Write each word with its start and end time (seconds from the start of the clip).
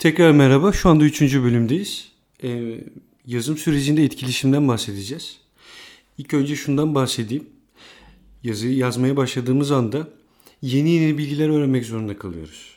Tekrar 0.00 0.32
merhaba. 0.32 0.72
Şu 0.72 0.88
anda 0.88 1.04
üçüncü 1.04 1.42
bölümdeyiz. 1.42 2.12
Ee, 2.42 2.80
yazım 3.26 3.56
sürecinde 3.56 4.04
etkileşimden 4.04 4.68
bahsedeceğiz. 4.68 5.38
İlk 6.18 6.34
önce 6.34 6.56
şundan 6.56 6.94
bahsedeyim. 6.94 7.48
Yazıyı 8.42 8.76
yazmaya 8.76 9.16
başladığımız 9.16 9.70
anda 9.70 10.08
yeni 10.62 10.90
yeni 10.90 11.18
bilgiler 11.18 11.48
öğrenmek 11.48 11.86
zorunda 11.86 12.18
kalıyoruz. 12.18 12.74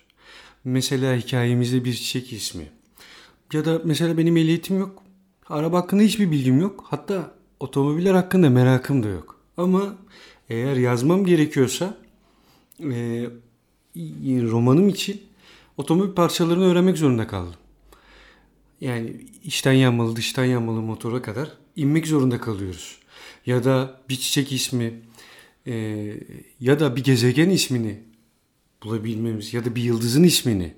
Mesela 0.63 1.15
hikayemizde 1.15 1.86
bir 1.86 1.94
çiçek 1.94 2.33
ismi. 2.33 2.70
Ya 3.53 3.65
da 3.65 3.81
mesela 3.83 4.17
benim 4.17 4.37
ehliyetim 4.37 4.79
yok. 4.79 5.03
Araba 5.49 5.77
hakkında 5.77 6.03
hiçbir 6.03 6.31
bilgim 6.31 6.59
yok. 6.61 6.85
Hatta 6.87 7.31
otomobiller 7.59 8.13
hakkında 8.13 8.49
merakım 8.49 9.03
da 9.03 9.07
yok. 9.07 9.39
Ama 9.57 9.95
eğer 10.49 10.75
yazmam 10.75 11.25
gerekiyorsa 11.25 11.97
e, 12.79 13.29
romanım 14.25 14.89
için 14.89 15.21
otomobil 15.77 16.13
parçalarını 16.13 16.65
öğrenmek 16.65 16.97
zorunda 16.97 17.27
kaldım. 17.27 17.59
Yani 18.81 19.27
içten 19.43 19.73
yanmalı, 19.73 20.15
dıştan 20.15 20.45
yanmalı 20.45 20.81
motora 20.81 21.21
kadar 21.21 21.57
inmek 21.75 22.07
zorunda 22.07 22.41
kalıyoruz. 22.41 23.00
Ya 23.45 23.64
da 23.64 24.01
bir 24.09 24.15
çiçek 24.15 24.51
ismi 24.51 25.01
e, 25.67 25.73
ya 26.59 26.79
da 26.79 26.95
bir 26.95 27.04
gezegen 27.04 27.50
ismini 27.50 28.04
bulabilmemiz 28.83 29.54
ya 29.54 29.65
da 29.65 29.75
bir 29.75 29.81
yıldızın 29.81 30.23
ismini 30.23 30.73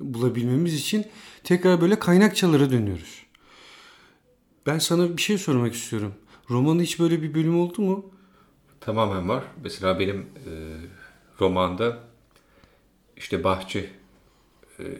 bulabilmemiz 0.00 0.74
için 0.74 1.06
tekrar 1.44 1.80
böyle 1.80 1.98
kaynakçalara 1.98 2.70
dönüyoruz. 2.70 3.26
Ben 4.66 4.78
sana 4.78 5.16
bir 5.16 5.22
şey 5.22 5.38
sormak 5.38 5.74
istiyorum. 5.74 6.14
Romanın 6.50 6.82
hiç 6.82 6.98
böyle 7.00 7.22
bir 7.22 7.34
bölüm 7.34 7.60
oldu 7.60 7.82
mu? 7.82 8.10
Tamamen 8.80 9.28
var. 9.28 9.44
Mesela 9.64 9.98
benim 9.98 10.20
e, 10.20 10.52
romanda 11.40 11.98
işte 13.16 13.44
bahçe 13.44 13.90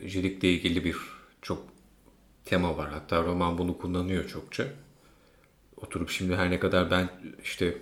cilikle 0.08 0.52
ilgili 0.52 0.84
bir 0.84 0.96
çok 1.42 1.62
tema 2.44 2.76
var. 2.76 2.90
Hatta 2.90 3.24
roman 3.24 3.58
bunu 3.58 3.78
kullanıyor 3.78 4.28
çokça. 4.28 4.66
Oturup 5.76 6.10
şimdi 6.10 6.36
her 6.36 6.50
ne 6.50 6.60
kadar 6.60 6.90
ben 6.90 7.08
işte 7.44 7.78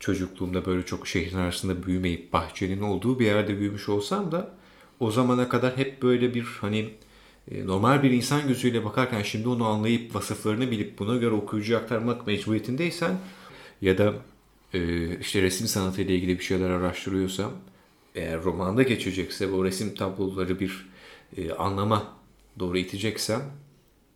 çocukluğumda 0.00 0.66
böyle 0.66 0.86
çok 0.86 1.06
şehrin 1.06 1.38
arasında 1.38 1.86
büyümeyip 1.86 2.32
bahçenin 2.32 2.80
olduğu 2.80 3.18
bir 3.18 3.26
yerde 3.26 3.58
büyümüş 3.58 3.88
olsam 3.88 4.32
da 4.32 4.54
o 5.00 5.10
zamana 5.10 5.48
kadar 5.48 5.76
hep 5.76 6.02
böyle 6.02 6.34
bir 6.34 6.42
hani 6.60 6.90
e, 7.50 7.66
normal 7.66 8.02
bir 8.02 8.10
insan 8.10 8.48
gözüyle 8.48 8.84
bakarken 8.84 9.22
şimdi 9.22 9.48
onu 9.48 9.66
anlayıp 9.66 10.14
vasıflarını 10.14 10.70
bilip 10.70 10.98
buna 10.98 11.16
göre 11.16 11.34
okuyucuya 11.34 11.78
aktarmak 11.78 12.26
mecburiyetindeysen 12.26 13.18
ya 13.82 13.98
da 13.98 14.14
e, 14.74 15.08
işte 15.18 15.42
resim 15.42 15.66
sanatı 15.66 16.02
ile 16.02 16.14
ilgili 16.14 16.38
bir 16.38 16.44
şeyler 16.44 16.70
araştırıyorsam 16.70 17.52
eğer 18.18 18.42
romanda 18.42 18.82
geçecekse 18.82 19.52
bu 19.52 19.64
resim 19.64 19.94
tabloları 19.94 20.60
bir 20.60 20.88
e, 21.36 21.52
anlama 21.52 22.04
doğru 22.58 22.78
iteceksem 22.78 23.42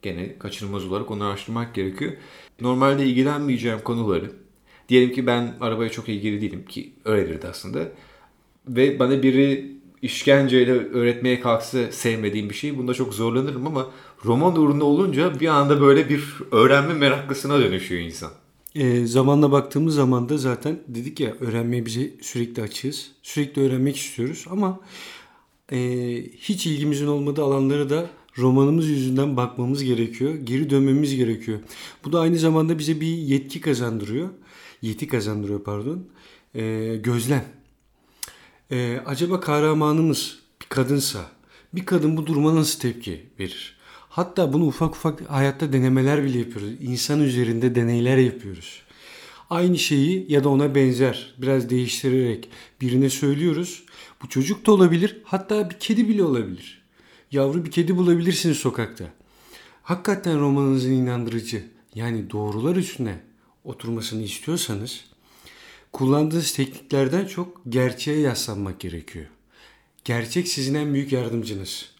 gene 0.03 0.39
kaçınılmaz 0.39 0.85
olarak 0.85 1.11
onu 1.11 1.25
araştırmak 1.25 1.75
gerekiyor. 1.75 2.13
Normalde 2.61 3.07
ilgilenmeyeceğim 3.07 3.81
konuları 3.81 4.33
diyelim 4.89 5.13
ki 5.13 5.27
ben 5.27 5.55
arabaya 5.61 5.91
çok 5.91 6.09
ilgili 6.09 6.41
değilim 6.41 6.65
ki 6.65 6.93
öyledir 7.05 7.43
de 7.43 7.49
aslında 7.49 7.89
ve 8.69 8.99
bana 8.99 9.23
biri 9.23 9.73
işkenceyle 10.03 10.73
öğretmeye 10.73 11.41
kalksa 11.41 11.93
sevmediğim 11.93 12.51
bir 12.51 12.55
şey 12.55 12.79
bunda 12.79 12.95
çok 12.95 13.15
zorlanırım 13.15 13.67
ama 13.67 13.91
roman 14.25 14.57
uğrunda 14.57 14.85
olunca 14.85 15.41
bir 15.41 15.49
anda 15.49 15.81
böyle 15.81 16.09
bir 16.09 16.25
öğrenme 16.51 16.95
meraklısına 16.95 17.61
dönüşüyor 17.61 18.03
insan. 18.03 18.31
E, 18.75 19.07
zamanla 19.07 19.53
baktığımız 19.53 19.95
zaman 19.95 20.29
da 20.29 20.39
zaten 20.39 20.79
dedik 20.89 21.21
ya 21.21 21.35
öğrenmeye 21.41 21.87
bize 21.87 22.11
sürekli 22.23 22.63
açığız. 22.63 23.11
Sürekli 23.23 23.63
öğrenmek 23.63 23.97
istiyoruz 23.97 24.45
ama 24.51 24.81
e, 25.73 25.79
hiç 26.39 26.67
ilgimizin 26.67 27.07
olmadığı 27.07 27.43
alanlara 27.43 27.91
da 27.91 28.11
romanımız 28.39 28.89
yüzünden 28.89 29.37
bakmamız 29.37 29.85
gerekiyor. 29.85 30.35
Geri 30.35 30.71
dönmemiz 30.71 31.17
gerekiyor. 31.17 31.59
Bu 32.05 32.13
da 32.13 32.21
aynı 32.21 32.39
zamanda 32.39 32.79
bize 32.79 33.01
bir 33.01 33.07
yetki 33.07 33.61
kazandırıyor. 33.61 34.29
Yeti 34.83 35.09
kazandırıyor 35.09 35.63
pardon. 35.63 36.05
E, 36.55 36.97
gözlem. 37.03 37.45
E, 38.71 39.01
acaba 39.07 39.41
kahramanımız 39.41 40.39
bir 40.61 40.67
kadınsa 40.67 41.31
bir 41.73 41.87
kadın 41.87 42.17
bu 42.17 42.27
duruma 42.27 42.55
nasıl 42.55 42.81
tepki 42.81 43.27
verir? 43.41 43.82
Hatta 44.13 44.53
bunu 44.53 44.67
ufak 44.67 44.95
ufak 44.95 45.31
hayatta 45.31 45.73
denemeler 45.73 46.25
bile 46.25 46.39
yapıyoruz. 46.39 46.71
İnsan 46.81 47.21
üzerinde 47.21 47.75
deneyler 47.75 48.17
yapıyoruz. 48.17 48.83
Aynı 49.51 49.79
şeyi 49.79 50.27
ya 50.29 50.45
da 50.45 50.49
ona 50.49 50.75
benzer 50.75 51.35
biraz 51.39 51.71
değiştirerek 51.71 52.49
birine 52.81 53.11
söylüyoruz. 53.11 53.85
Bu 54.23 54.29
çocuk 54.29 54.67
da 54.67 54.73
olabilir 54.73 55.17
hatta 55.25 55.71
bir 55.71 55.79
kedi 55.79 56.09
bile 56.09 56.23
olabilir. 56.25 56.83
Yavru 57.31 57.65
bir 57.65 57.71
kedi 57.71 57.97
bulabilirsiniz 57.97 58.57
sokakta. 58.57 59.05
Hakikaten 59.83 60.41
romanınızın 60.41 60.93
inandırıcı 60.93 61.65
yani 61.95 62.31
doğrular 62.31 62.77
üstüne 62.77 63.21
oturmasını 63.65 64.23
istiyorsanız 64.23 65.05
kullandığınız 65.93 66.53
tekniklerden 66.53 67.27
çok 67.27 67.61
gerçeğe 67.69 68.21
yaslanmak 68.21 68.81
gerekiyor. 68.81 69.27
Gerçek 70.05 70.49
sizin 70.49 70.75
en 70.75 70.95
büyük 70.95 71.13
yardımcınız. 71.13 71.92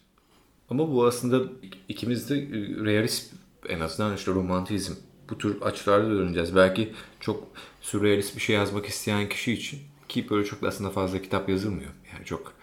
Ama 0.69 0.91
bu 0.91 1.05
aslında 1.05 1.43
ikimiz 1.89 2.29
de 2.29 2.37
e, 2.37 2.85
realist 2.85 3.33
en 3.69 3.79
azından 3.79 4.15
işte 4.15 4.31
romantizm 4.31 4.93
bu 5.29 5.37
tür 5.37 5.61
açılarda 5.61 6.09
döneceğiz. 6.09 6.55
Belki 6.55 6.93
çok 7.19 7.47
sürrealist 7.81 8.35
bir 8.35 8.41
şey 8.41 8.55
yazmak 8.55 8.85
isteyen 8.85 9.29
kişi 9.29 9.53
için 9.53 9.79
ki 10.09 10.29
böyle 10.29 10.45
çok 10.45 10.61
da 10.61 10.67
aslında 10.67 10.89
fazla 10.89 11.21
kitap 11.21 11.49
yazılmıyor. 11.49 11.91
Yani 12.13 12.25
çok 12.25 12.53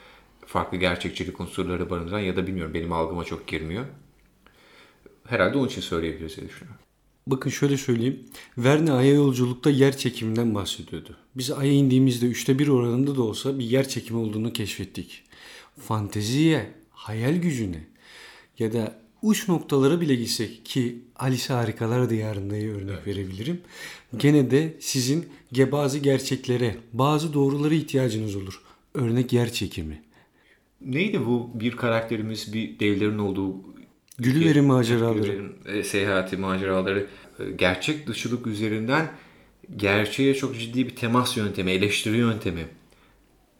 farklı 0.46 0.78
gerçekçilik 0.78 1.40
unsurları 1.40 1.90
barındıran 1.90 2.18
ya 2.18 2.36
da 2.36 2.46
bilmiyorum 2.46 2.74
benim 2.74 2.92
algıma 2.92 3.24
çok 3.24 3.46
girmiyor. 3.46 3.84
Herhalde 5.26 5.58
onun 5.58 5.68
için 5.68 5.80
söyleyebiliriz 5.80 6.36
diye 6.36 6.48
düşünüyorum. 6.48 6.80
Bakın 7.26 7.50
şöyle 7.50 7.76
söyleyeyim. 7.76 8.20
Verne 8.58 8.92
Ay'a 8.92 9.14
yolculukta 9.14 9.70
yer 9.70 9.96
çekiminden 9.96 10.54
bahsediyordu. 10.54 11.16
Biz 11.34 11.50
Ay'a 11.50 11.72
indiğimizde 11.72 12.26
üçte 12.26 12.58
bir 12.58 12.68
oranında 12.68 13.16
da 13.16 13.22
olsa 13.22 13.58
bir 13.58 13.64
yer 13.64 13.88
çekimi 13.88 14.18
olduğunu 14.18 14.52
keşfettik. 14.52 15.22
Fanteziye, 15.78 16.74
hayal 17.00 17.36
gücüne 17.36 17.84
ya 18.58 18.72
da 18.72 19.00
uç 19.22 19.48
noktalara 19.48 20.00
bile 20.00 20.14
gitsek 20.14 20.64
ki 20.64 20.98
Alice 21.16 21.52
Harikalar 21.52 22.10
Diyarında'yı 22.10 22.74
örnek 22.74 22.98
evet. 23.04 23.06
verebilirim. 23.06 23.60
Gene 24.16 24.50
de 24.50 24.76
sizin 24.80 25.28
bazı 25.72 25.98
gerçeklere, 25.98 26.76
bazı 26.92 27.34
doğrulara 27.34 27.74
ihtiyacınız 27.74 28.36
olur. 28.36 28.62
Örnek 28.94 29.32
yer 29.32 29.52
çekimi. 29.52 30.02
Neydi 30.80 31.26
bu 31.26 31.50
bir 31.54 31.76
karakterimiz 31.76 32.52
bir 32.52 32.78
devlerin 32.78 33.18
olduğu 33.18 33.54
Gülüverin 34.18 34.64
maceraları. 34.64 35.52
E, 35.66 35.82
seyahati 35.82 36.36
maceraları 36.36 37.06
e, 37.38 37.50
gerçek 37.50 38.06
dışılık 38.06 38.46
üzerinden 38.46 39.12
gerçeğe 39.76 40.34
çok 40.34 40.58
ciddi 40.58 40.86
bir 40.86 40.96
temas 40.96 41.36
yöntemi, 41.36 41.70
eleştiri 41.70 42.16
yöntemi. 42.16 42.66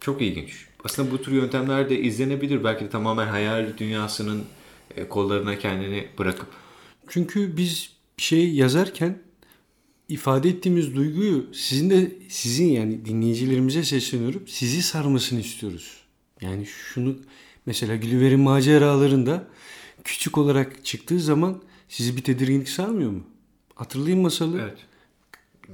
Çok 0.01 0.23
ilginç. 0.23 0.70
Aslında 0.85 1.11
bu 1.11 1.23
tür 1.23 1.33
yöntemler 1.33 1.91
de 1.91 2.01
izlenebilir. 2.01 2.65
Belki 2.65 2.85
de 2.85 2.89
tamamen 2.89 3.27
hayal 3.27 3.79
dünyasının 3.79 4.45
e, 4.97 5.09
kollarına 5.09 5.59
kendini 5.59 6.09
bırakıp. 6.19 6.47
Çünkü 7.09 7.57
biz 7.57 7.93
şey 8.17 8.55
yazarken 8.55 9.19
ifade 10.09 10.49
ettiğimiz 10.49 10.97
duyguyu 10.97 11.47
sizin 11.55 11.91
de 11.91 12.13
sizin 12.29 12.67
yani 12.67 13.05
dinleyicilerimize 13.05 13.85
sesleniyorum. 13.85 14.43
Sizi 14.47 14.83
sarmasını 14.83 15.41
istiyoruz. 15.41 15.97
Yani 16.41 16.67
şunu 16.67 17.17
mesela 17.67 17.97
Gülüver'in 17.97 18.41
maceralarında 18.41 19.49
küçük 20.05 20.39
olarak 20.39 20.85
çıktığı 20.85 21.21
zaman 21.21 21.63
sizi 21.89 22.17
bir 22.17 22.23
tedirginlik 22.23 22.69
sarmıyor 22.69 23.11
mu? 23.11 23.23
Hatırlayın 23.75 24.19
masalı. 24.19 24.61
Evet. 24.61 24.79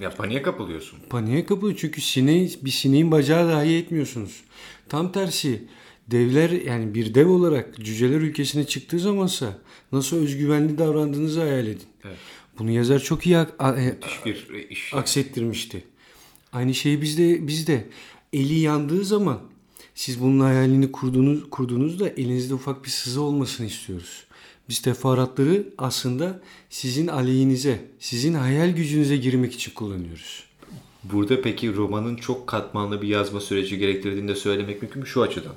Ya 0.01 0.11
paniğe 0.11 0.43
kapılıyorsun. 0.43 0.99
Paniğe 1.11 1.47
kapılıyor 1.47 1.79
çünkü 1.81 2.01
sineği, 2.01 2.59
bir 2.63 2.71
sineğin 2.71 3.11
bacağı 3.11 3.49
dahi 3.49 3.77
etmiyorsunuz. 3.77 4.45
Tam 4.89 5.13
tersi 5.13 5.65
devler 6.09 6.51
yani 6.51 6.95
bir 6.95 7.15
dev 7.15 7.29
olarak 7.29 7.77
cüceler 7.85 8.21
ülkesine 8.21 8.67
çıktığı 8.67 8.99
zamansa 8.99 9.59
nasıl 9.93 10.17
özgüvenli 10.17 10.79
davrandığınızı 10.79 11.41
hayal 11.41 11.67
edin. 11.67 11.87
Evet. 12.05 12.17
Bunu 12.59 12.71
yazar 12.71 12.99
çok 12.99 13.27
iyi 13.27 13.37
e, 13.37 13.97
bir 14.25 14.71
iş. 14.71 14.95
aksettirmişti. 14.95 15.85
Aynı 16.53 16.75
şeyi 16.75 17.03
bizde 17.03 17.47
bizde 17.47 17.87
eli 18.33 18.59
yandığı 18.59 19.05
zaman 19.05 19.41
siz 19.95 20.21
bunun 20.21 20.41
hayalini 20.41 20.93
kurduğunuz 20.93 21.51
kurduğunuzda 21.51 22.09
elinizde 22.09 22.55
ufak 22.55 22.85
bir 22.85 22.91
sızı 22.91 23.21
olmasını 23.21 23.67
istiyoruz. 23.67 24.27
Biz 24.69 24.83
teferruatları 24.83 25.69
aslında 25.79 26.43
sizin 26.71 27.07
aleyhinize, 27.07 27.85
sizin 27.99 28.35
hayal 28.35 28.71
gücünüze 28.71 29.17
girmek 29.17 29.55
için 29.55 29.73
kullanıyoruz. 29.73 30.46
Burada 31.13 31.43
peki 31.43 31.75
romanın 31.75 32.17
çok 32.17 32.47
katmanlı 32.47 33.03
bir 33.03 33.09
yazma 33.09 33.41
süreci 33.41 33.79
gerektirdiğini 33.79 34.29
de 34.29 34.35
söylemek 34.35 34.83
mümkün 34.83 35.03
mü 35.03 35.09
şu 35.09 35.23
açıdan? 35.23 35.53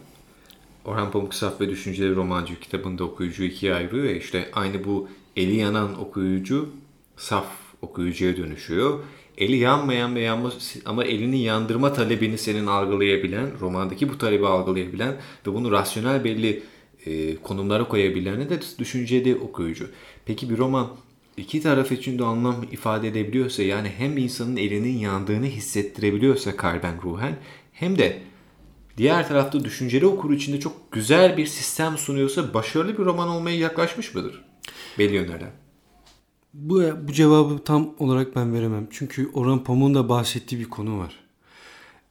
Orhan 0.86 1.12
Pamuk 1.12 1.34
Saf 1.34 1.62
ve 1.62 1.69
Düşünceleri 1.69 2.16
Romancı 2.16 2.60
kitabında 2.60 3.04
okuyucu 3.04 3.44
ikiye 3.44 3.74
ayırıyor 3.74 4.04
ya 4.04 4.16
işte 4.16 4.50
aynı 4.54 4.84
bu 4.84 5.07
eli 5.36 5.56
yanan 5.56 6.00
okuyucu 6.00 6.69
saf 7.18 7.46
okuyucuya 7.81 8.38
dönüşüyor. 8.38 9.00
Eli 9.38 9.57
yanmayan 9.57 10.16
ve 10.16 10.22
yanma, 10.22 10.51
ama 10.86 11.04
elini 11.04 11.44
yandırma 11.44 11.94
talebini 11.94 12.38
senin 12.38 12.68
algılayabilen, 12.68 13.60
romandaki 13.60 14.10
bu 14.10 14.18
talebi 14.18 14.48
algılayabilen 14.48 15.16
ve 15.48 15.54
bunu 15.54 15.72
rasyonel 15.72 16.24
belli 16.24 16.63
e, 17.06 17.36
konumlara 17.36 17.88
koyabilene 17.88 18.50
de 18.50 18.60
düşünceli 18.80 19.36
okuyucu. 19.36 19.88
Peki 20.25 20.50
bir 20.50 20.57
roman 20.57 20.88
iki 21.38 21.62
taraf 21.62 21.92
için 21.92 22.20
de 22.20 22.24
anlam 22.24 22.64
ifade 22.72 23.08
edebiliyorsa 23.08 23.64
yani 23.64 23.90
hem 23.98 24.18
insanın 24.18 24.58
elinin 24.58 24.98
yandığını 24.98 25.46
hissettirebiliyorsa 25.46 26.58
kalben 26.58 27.02
ruhen 27.02 27.38
hem 27.74 27.98
de 27.98 28.22
diğer 28.98 29.28
tarafta 29.28 29.64
düşünceli 29.64 30.06
okur 30.06 30.34
içinde 30.34 30.60
çok 30.60 30.92
güzel 30.92 31.38
bir 31.38 31.46
sistem 31.46 31.98
sunuyorsa 31.98 32.54
başarılı 32.54 32.98
bir 32.98 33.06
roman 33.06 33.30
olmaya 33.30 33.58
yaklaşmış 33.58 34.16
mıdır? 34.16 34.46
Belli 34.98 35.16
yönlerden. 35.16 35.52
Bu, 36.54 36.84
bu 37.08 37.14
cevabı 37.14 37.64
tam 37.64 37.94
olarak 38.00 38.36
ben 38.36 38.54
veremem. 38.54 38.88
Çünkü 38.92 39.30
Orhan 39.34 39.64
Pamuk'un 39.64 39.96
da 39.96 40.10
bahsettiği 40.10 40.62
bir 40.62 40.70
konu 40.70 41.00
var. 41.00 41.20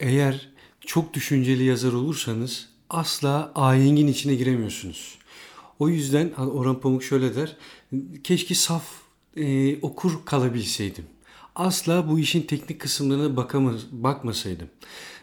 Eğer 0.01 0.49
çok 0.81 1.15
düşünceli 1.15 1.65
yazar 1.65 1.93
olursanız 1.93 2.69
asla 2.91 3.53
ahengin 3.55 4.07
içine 4.07 4.35
giremiyorsunuz. 4.35 5.19
O 5.79 5.89
yüzden 5.89 6.33
Orhan 6.33 6.81
Pamuk 6.81 7.03
şöyle 7.03 7.35
der. 7.35 7.57
Keşke 8.25 8.55
saf 8.55 8.85
e, 9.39 9.79
okur 9.83 10.13
kalabilseydim. 10.25 11.05
Asla 11.55 12.09
bu 12.09 12.19
işin 12.19 12.43
teknik 12.43 12.81
kısımlarına 12.81 13.37
bakamaz, 13.37 13.87
bakmasaydım. 13.93 14.69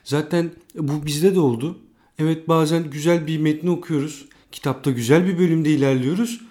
Zaten 0.04 0.52
bu 0.76 1.06
bizde 1.06 1.36
de 1.36 1.40
oldu. 1.40 1.80
Evet 2.20 2.48
bazen 2.48 2.90
güzel 2.90 3.28
bir 3.28 3.38
metni 3.38 3.70
okuyoruz. 3.70 4.26
Kitapta 4.52 4.92
güzel 4.92 5.28
bir 5.28 5.38
bölümde 5.38 5.70
ilerliyoruz. 5.70 6.42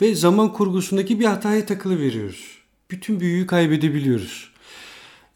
Ve 0.00 0.14
zaman 0.14 0.52
kurgusundaki 0.52 1.20
bir 1.20 1.24
hataya 1.24 1.66
takılı 1.66 2.00
veriyoruz. 2.00 2.58
Bütün 2.90 3.20
büyüyü 3.20 3.46
kaybedebiliyoruz. 3.46 4.52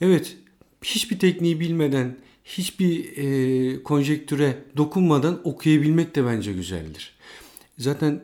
Evet 0.01 0.37
hiçbir 0.85 1.19
tekniği 1.19 1.61
bilmeden, 1.61 2.17
hiçbir 2.45 3.17
e, 3.17 3.83
konjektüre 3.83 4.59
dokunmadan 4.77 5.41
okuyabilmek 5.45 6.15
de 6.15 6.27
bence 6.27 6.53
güzeldir. 6.53 7.15
Zaten 7.79 8.23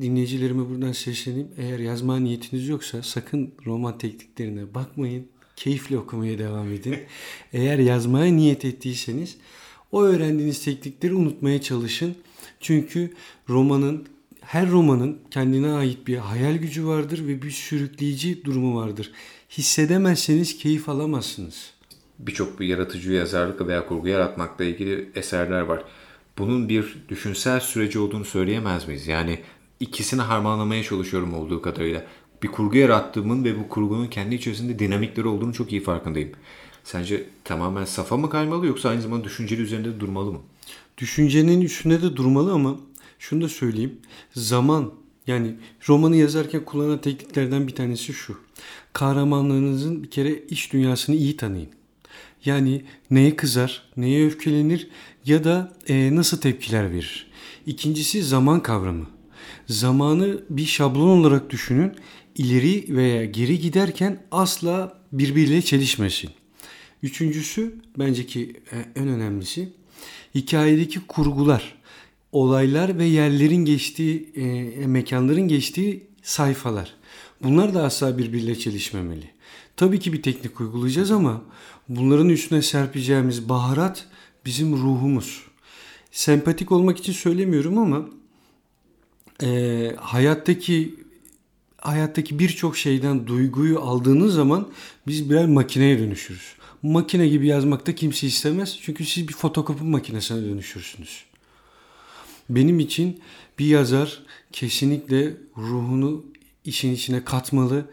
dinleyicilerime 0.00 0.70
buradan 0.70 0.92
sesleneyim. 0.92 1.48
Eğer 1.58 1.78
yazma 1.78 2.18
niyetiniz 2.18 2.68
yoksa 2.68 3.02
sakın 3.02 3.52
roman 3.66 3.98
tekniklerine 3.98 4.74
bakmayın. 4.74 5.26
Keyifle 5.56 5.98
okumaya 5.98 6.38
devam 6.38 6.72
edin. 6.72 6.96
Eğer 7.52 7.78
yazmaya 7.78 8.32
niyet 8.32 8.64
ettiyseniz 8.64 9.36
o 9.92 10.02
öğrendiğiniz 10.02 10.64
teknikleri 10.64 11.14
unutmaya 11.14 11.60
çalışın. 11.60 12.14
Çünkü 12.60 13.12
romanın 13.48 14.06
her 14.40 14.70
romanın 14.70 15.18
kendine 15.30 15.72
ait 15.72 16.06
bir 16.06 16.16
hayal 16.16 16.56
gücü 16.56 16.86
vardır 16.86 17.26
ve 17.26 17.42
bir 17.42 17.50
sürükleyici 17.50 18.44
durumu 18.44 18.80
vardır. 18.80 19.12
Hissedemezseniz 19.50 20.58
keyif 20.58 20.88
alamazsınız. 20.88 21.70
Birçok 22.18 22.60
bir 22.60 22.66
yaratıcı 22.66 23.12
yazarlık 23.12 23.66
veya 23.66 23.86
kurgu 23.86 24.08
yaratmakla 24.08 24.64
ilgili 24.64 25.10
eserler 25.14 25.60
var. 25.60 25.84
Bunun 26.38 26.68
bir 26.68 26.96
düşünsel 27.08 27.60
süreci 27.60 27.98
olduğunu 27.98 28.24
söyleyemez 28.24 28.88
miyiz? 28.88 29.06
Yani 29.06 29.38
ikisini 29.80 30.20
harmanlamaya 30.20 30.82
çalışıyorum 30.82 31.34
olduğu 31.34 31.62
kadarıyla. 31.62 32.06
Bir 32.42 32.48
kurgu 32.48 32.76
yarattığımın 32.76 33.44
ve 33.44 33.58
bu 33.58 33.68
kurgunun 33.68 34.06
kendi 34.06 34.34
içerisinde 34.34 34.78
dinamikleri 34.78 35.28
olduğunu 35.28 35.52
çok 35.52 35.72
iyi 35.72 35.82
farkındayım. 35.82 36.32
Sence 36.84 37.24
tamamen 37.44 37.84
safa 37.84 38.16
mı 38.16 38.30
kaymalı 38.30 38.66
yoksa 38.66 38.88
aynı 38.88 39.02
zamanda 39.02 39.24
düşünceli 39.24 39.62
üzerinde 39.62 40.00
durmalı 40.00 40.32
mı? 40.32 40.40
Düşüncenin 40.98 41.60
üstünde 41.60 42.02
de 42.02 42.16
durmalı 42.16 42.52
ama 42.52 42.76
şunu 43.18 43.42
da 43.44 43.48
söyleyeyim. 43.48 43.98
Zaman 44.34 44.92
yani 45.26 45.54
romanı 45.88 46.16
yazarken 46.16 46.64
kullanılan 46.64 47.00
tekniklerden 47.00 47.66
bir 47.66 47.74
tanesi 47.74 48.12
şu. 48.12 48.38
Kahramanlarınızın 48.92 50.02
bir 50.02 50.10
kere 50.10 50.32
iç 50.32 50.72
dünyasını 50.72 51.16
iyi 51.16 51.36
tanıyın. 51.36 51.68
Yani 52.44 52.84
neye 53.10 53.36
kızar, 53.36 53.82
neye 53.96 54.26
öfkelenir 54.26 54.88
ya 55.26 55.44
da 55.44 55.72
e, 55.88 56.16
nasıl 56.16 56.40
tepkiler 56.40 56.92
verir. 56.92 57.26
İkincisi 57.66 58.22
zaman 58.22 58.62
kavramı. 58.62 59.06
Zamanı 59.68 60.40
bir 60.50 60.66
şablon 60.66 61.20
olarak 61.20 61.50
düşünün. 61.50 61.92
İleri 62.36 62.96
veya 62.96 63.24
geri 63.24 63.58
giderken 63.58 64.22
asla 64.30 65.02
birbiriyle 65.12 65.62
çelişmesin. 65.62 66.30
Üçüncüsü 67.02 67.74
bence 67.98 68.26
ki 68.26 68.52
e, 68.72 69.00
en 69.00 69.08
önemlisi 69.08 69.72
hikayedeki 70.34 71.00
kurgular 71.00 71.74
olaylar 72.32 72.98
ve 72.98 73.04
yerlerin 73.04 73.64
geçtiği, 73.64 74.32
e, 74.36 74.86
mekanların 74.86 75.48
geçtiği 75.48 76.06
sayfalar. 76.22 76.94
Bunlar 77.42 77.74
da 77.74 77.84
asla 77.84 78.18
birbiriyle 78.18 78.58
çelişmemeli. 78.58 79.30
Tabii 79.76 80.00
ki 80.00 80.12
bir 80.12 80.22
teknik 80.22 80.60
uygulayacağız 80.60 81.10
ama 81.10 81.42
bunların 81.88 82.28
üstüne 82.28 82.62
serpeceğimiz 82.62 83.48
baharat 83.48 84.06
bizim 84.44 84.72
ruhumuz. 84.72 85.42
Sempatik 86.10 86.72
olmak 86.72 86.98
için 86.98 87.12
söylemiyorum 87.12 87.78
ama 87.78 88.08
e, 89.42 89.92
hayattaki 90.00 90.94
hayattaki 91.78 92.38
birçok 92.38 92.76
şeyden 92.76 93.26
duyguyu 93.26 93.80
aldığınız 93.80 94.34
zaman 94.34 94.68
biz 95.06 95.30
birer 95.30 95.46
makineye 95.46 95.98
dönüşürüz. 95.98 96.54
Makine 96.82 97.28
gibi 97.28 97.46
yazmakta 97.46 97.94
kimse 97.94 98.26
istemez 98.26 98.78
çünkü 98.82 99.04
siz 99.04 99.28
bir 99.28 99.32
fotokopi 99.32 99.84
makinesine 99.84 100.42
dönüşürsünüz. 100.42 101.24
Benim 102.48 102.80
için 102.80 103.20
bir 103.58 103.66
yazar 103.66 104.22
kesinlikle 104.52 105.36
ruhunu 105.56 106.24
işin 106.64 106.94
içine 106.94 107.24
katmalı. 107.24 107.86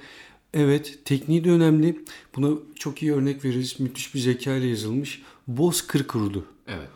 Evet 0.54 1.00
tekniği 1.06 1.44
de 1.44 1.52
önemli. 1.52 2.00
Buna 2.36 2.58
çok 2.76 3.02
iyi 3.02 3.14
örnek 3.14 3.46
veririz. 3.46 3.80
Müthiş 3.80 4.16
bir 4.16 4.20
zeka 4.20 4.56
ile 4.56 4.68
yazılmış. 4.68 5.22
Boz 5.48 5.88
Kırkurudu. 5.88 6.46
Evet. 6.68 6.90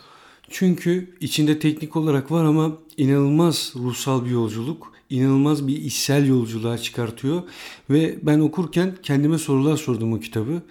Çünkü 0.50 1.16
içinde 1.20 1.60
teknik 1.60 1.96
olarak 1.96 2.32
var 2.32 2.46
ama 2.46 2.78
inanılmaz 2.98 3.74
ruhsal 3.76 4.26
bir 4.26 4.30
yolculuk, 4.30 4.94
inanılmaz 5.10 5.68
bir 5.68 5.76
içsel 5.76 6.28
yolculuğa 6.28 6.78
çıkartıyor. 6.78 7.44
Ve 7.90 8.20
ben 8.22 8.40
okurken 8.40 8.96
kendime 9.04 9.38
sorular 9.38 9.78
sordum 9.78 10.14
o 10.14 10.20
kitabı. 10.20 10.62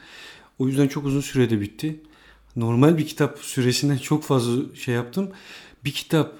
O 0.58 0.68
yüzden 0.68 0.88
çok 0.88 1.04
uzun 1.04 1.20
sürede 1.20 1.60
bitti. 1.60 2.00
Normal 2.56 2.98
bir 2.98 3.06
kitap 3.06 3.38
süresinden 3.38 3.98
çok 3.98 4.24
fazla 4.24 4.74
şey 4.74 4.94
yaptım. 4.94 5.30
Bir 5.84 5.92
kitap 5.92 6.32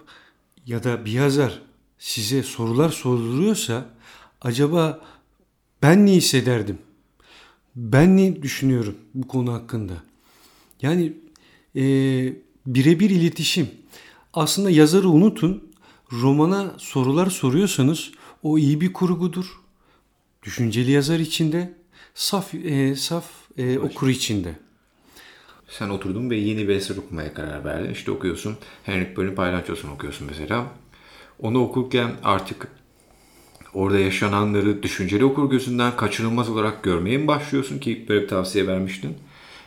ya 0.66 0.84
da 0.84 1.04
bir 1.04 1.12
yazar 1.12 1.62
size 1.98 2.42
sorular 2.42 2.88
sorduruyorsa 2.88 3.90
acaba 4.40 5.00
ben 5.82 6.06
ne 6.06 6.12
hissederdim? 6.12 6.78
Ben 7.76 8.16
ne 8.16 8.42
düşünüyorum 8.42 8.96
bu 9.14 9.28
konu 9.28 9.52
hakkında? 9.52 9.92
Yani 10.82 11.12
e, 11.76 11.82
birebir 12.66 13.10
iletişim. 13.10 13.70
Aslında 14.34 14.70
yazarı 14.70 15.08
unutun. 15.08 15.72
Romana 16.12 16.74
sorular 16.78 17.26
soruyorsanız 17.30 18.10
o 18.42 18.58
iyi 18.58 18.80
bir 18.80 18.92
kurgudur. 18.92 19.60
Düşünceli 20.42 20.90
yazar 20.90 21.18
içinde, 21.18 21.74
saf 22.14 22.54
e, 22.54 22.96
saf 22.96 23.24
e, 23.58 23.78
okur 23.78 24.08
içinde. 24.08 24.56
Sen 25.68 25.88
oturdun 25.88 26.30
ve 26.30 26.36
yeni 26.36 26.68
bir 26.68 26.74
eser 26.74 26.96
okumaya 26.96 27.34
karar 27.34 27.64
verdin. 27.64 27.92
İşte 27.92 28.10
okuyorsun. 28.10 28.56
Henrik 28.82 29.16
Böll'ün 29.16 29.34
Paylaşçosunu 29.34 29.92
okuyorsun 29.92 30.26
mesela. 30.30 30.66
Onu 31.38 31.64
okurken 31.64 32.10
artık 32.24 32.68
orada 33.74 33.98
yaşananları 33.98 34.82
düşünceli 34.82 35.24
okur 35.24 35.50
gözünden 35.50 35.96
kaçınılmaz 35.96 36.48
olarak 36.48 36.82
görmeye 36.82 37.18
mi 37.18 37.26
başlıyorsun 37.26 37.78
ki 37.78 38.06
böyle 38.08 38.22
bir 38.22 38.28
tavsiye 38.28 38.66
vermiştin? 38.66 39.14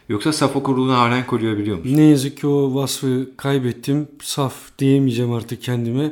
Yoksa 0.10 0.34
saf 0.34 0.56
okurluğunu 0.56 0.94
halen 0.94 1.28
koruyabiliyor 1.28 1.78
musun? 1.78 1.98
Ne 1.98 2.04
yazık 2.04 2.38
ki 2.38 2.48
o 2.48 2.76
vasfı 2.76 3.30
kaybettim. 3.38 4.08
Saf 4.22 4.56
diyemeyeceğim 4.80 5.34
artık 5.34 5.62
kendime. 5.62 6.12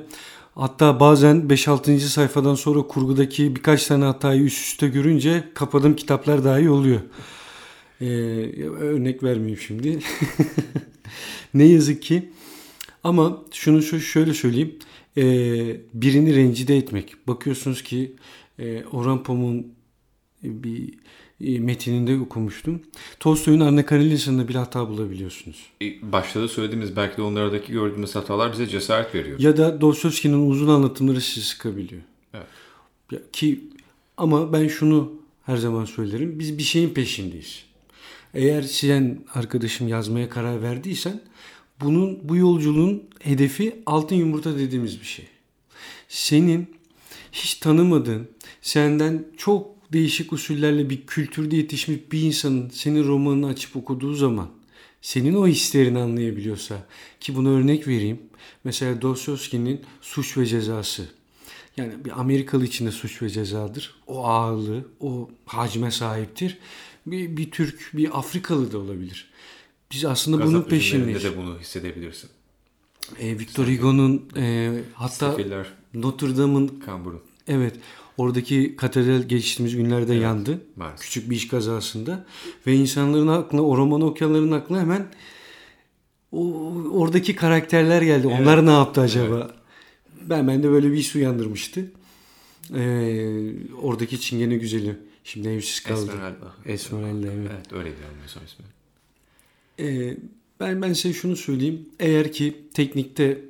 Hatta 0.55 0.99
bazen 0.99 1.37
5-6. 1.37 1.99
sayfadan 1.99 2.55
sonra 2.55 2.81
kurgudaki 2.81 3.55
birkaç 3.55 3.87
tane 3.87 4.05
hatayı 4.05 4.41
üst 4.43 4.65
üste 4.65 4.87
görünce 4.87 5.43
kapadığım 5.53 5.95
kitaplar 5.95 6.43
dahi 6.43 6.69
oluyor. 6.69 6.99
Ee, 8.01 8.05
örnek 8.65 9.23
vermeyeyim 9.23 9.59
şimdi. 9.59 9.99
ne 11.53 11.63
yazık 11.63 12.01
ki. 12.01 12.29
Ama 13.03 13.41
şunu 13.51 13.81
şöyle 13.81 14.33
söyleyeyim. 14.33 14.75
Ee, 15.17 15.81
birini 15.93 16.35
rencide 16.35 16.77
etmek. 16.77 17.27
Bakıyorsunuz 17.27 17.81
ki 17.83 18.15
e, 18.59 18.83
Orhan 18.83 19.23
Pamuk'un 19.23 19.73
bir 20.43 20.93
e, 21.41 21.59
metininde 21.59 22.19
okumuştum. 22.19 22.81
Tolstoy'un 23.19 23.59
Anne 23.59 23.85
Karenina'sında 23.85 24.47
bir 24.47 24.55
hata 24.55 24.89
bulabiliyorsunuz. 24.89 25.65
E, 25.81 26.11
başta 26.11 26.41
da 26.41 26.47
söylediğimiz 26.47 26.95
belki 26.95 27.17
de 27.17 27.21
onlardaki 27.21 27.71
gördüğümüz 27.71 28.15
hatalar 28.15 28.51
bize 28.51 28.67
cesaret 28.67 29.15
veriyor. 29.15 29.39
Ya 29.39 29.57
da 29.57 29.81
Dostoyevski'nin 29.81 30.49
uzun 30.49 30.67
anlatımları 30.67 31.21
sizi 31.21 31.45
sıkabiliyor. 31.45 32.01
Evet. 32.33 32.47
Ki 33.31 33.59
ama 34.17 34.53
ben 34.53 34.67
şunu 34.67 35.11
her 35.45 35.57
zaman 35.57 35.85
söylerim. 35.85 36.39
Biz 36.39 36.57
bir 36.57 36.63
şeyin 36.63 36.89
peşindeyiz. 36.89 37.63
Eğer 38.33 38.61
sen 38.61 39.19
arkadaşım 39.33 39.87
yazmaya 39.87 40.29
karar 40.29 40.61
verdiysen 40.61 41.21
bunun 41.81 42.29
bu 42.29 42.35
yolculuğun 42.35 43.03
hedefi 43.19 43.75
altın 43.85 44.15
yumurta 44.15 44.57
dediğimiz 44.57 44.99
bir 44.99 45.05
şey. 45.05 45.25
Senin 46.09 46.67
hiç 47.31 47.53
tanımadığın, 47.53 48.27
senden 48.61 49.25
çok 49.37 49.93
değişik 49.93 50.33
usullerle 50.33 50.89
bir 50.89 51.05
kültürde 51.05 51.55
yetişmiş 51.55 52.11
bir 52.11 52.21
insanın 52.21 52.69
senin 52.69 53.03
romanını 53.03 53.47
açıp 53.47 53.75
okuduğu 53.75 54.13
zaman 54.13 54.49
senin 55.01 55.33
o 55.33 55.47
hislerini 55.47 55.99
anlayabiliyorsa 55.99 56.85
ki 57.19 57.35
buna 57.35 57.49
örnek 57.49 57.87
vereyim. 57.87 58.19
Mesela 58.63 59.01
Dostoyevski'nin 59.01 59.81
Suç 60.01 60.37
ve 60.37 60.45
Cezası. 60.45 61.07
Yani 61.77 62.05
bir 62.05 62.19
Amerikalı 62.19 62.65
içinde 62.65 62.91
suç 62.91 63.21
ve 63.21 63.29
cezadır. 63.29 63.95
O 64.07 64.25
ağırlığı, 64.25 64.85
o 64.99 65.29
hacme 65.45 65.91
sahiptir. 65.91 66.57
Bir, 67.05 67.37
bir 67.37 67.51
Türk, 67.51 67.89
bir 67.93 68.19
Afrikalı 68.19 68.71
da 68.71 68.77
olabilir. 68.77 69.31
Biz 69.93 70.05
aslında 70.05 70.37
Gazap 70.37 70.53
bunun 70.53 70.63
peşindeyiz. 70.63 71.23
de 71.23 71.37
bunu 71.37 71.59
hissedebilirsin. 71.59 72.29
E, 73.19 73.39
Victor 73.39 73.67
Hugo'nun 73.67 74.29
e, 74.37 74.71
hatta 74.93 75.31
Sefiller, 75.31 75.67
Notre 75.93 76.37
Dame'ın 76.37 76.67
kamburun. 76.67 77.21
evet 77.47 77.75
oradaki 78.17 78.75
katedral 78.75 79.23
geçtiğimiz 79.23 79.75
günlerde 79.75 80.13
yandı. 80.13 80.61
maalesef. 80.75 81.05
Küçük 81.05 81.29
bir 81.29 81.35
iş 81.35 81.47
kazasında 81.47 82.25
ve 82.67 82.75
insanların 82.75 83.27
aklına 83.27 83.61
o 83.61 83.77
romanı 83.77 84.05
okuyanların 84.05 84.51
aklına 84.51 84.81
hemen 84.81 85.07
o 86.31 86.53
oradaki 86.91 87.35
karakterler 87.35 88.01
geldi. 88.01 88.27
Onlar 88.27 88.65
ne 88.65 88.71
yaptı 88.71 89.01
acaba? 89.01 89.55
Ben 90.21 90.47
bende 90.47 90.69
böyle 90.69 90.91
bir 90.91 90.97
his 90.97 91.15
uyandırmıştı. 91.15 91.91
Ee, 92.75 93.53
oradaki 93.81 94.21
Çingene 94.21 94.55
güzeli 94.55 94.95
şimdi 95.23 95.49
evsiz 95.49 95.83
kaldı. 95.83 96.01
Esmeralda. 96.01 96.53
Esmeralda 96.65 97.27
evet. 97.27 97.51
Evet 97.53 97.73
öyleydi 97.73 97.95
yanılmıyorsam 98.03 98.43
ismi. 98.45 98.65
Ee, 99.79 100.17
ben 100.59 100.81
ben 100.81 100.93
size 100.93 101.13
şunu 101.13 101.35
söyleyeyim. 101.35 101.85
Eğer 101.99 102.31
ki 102.31 102.55
teknikte 102.73 103.41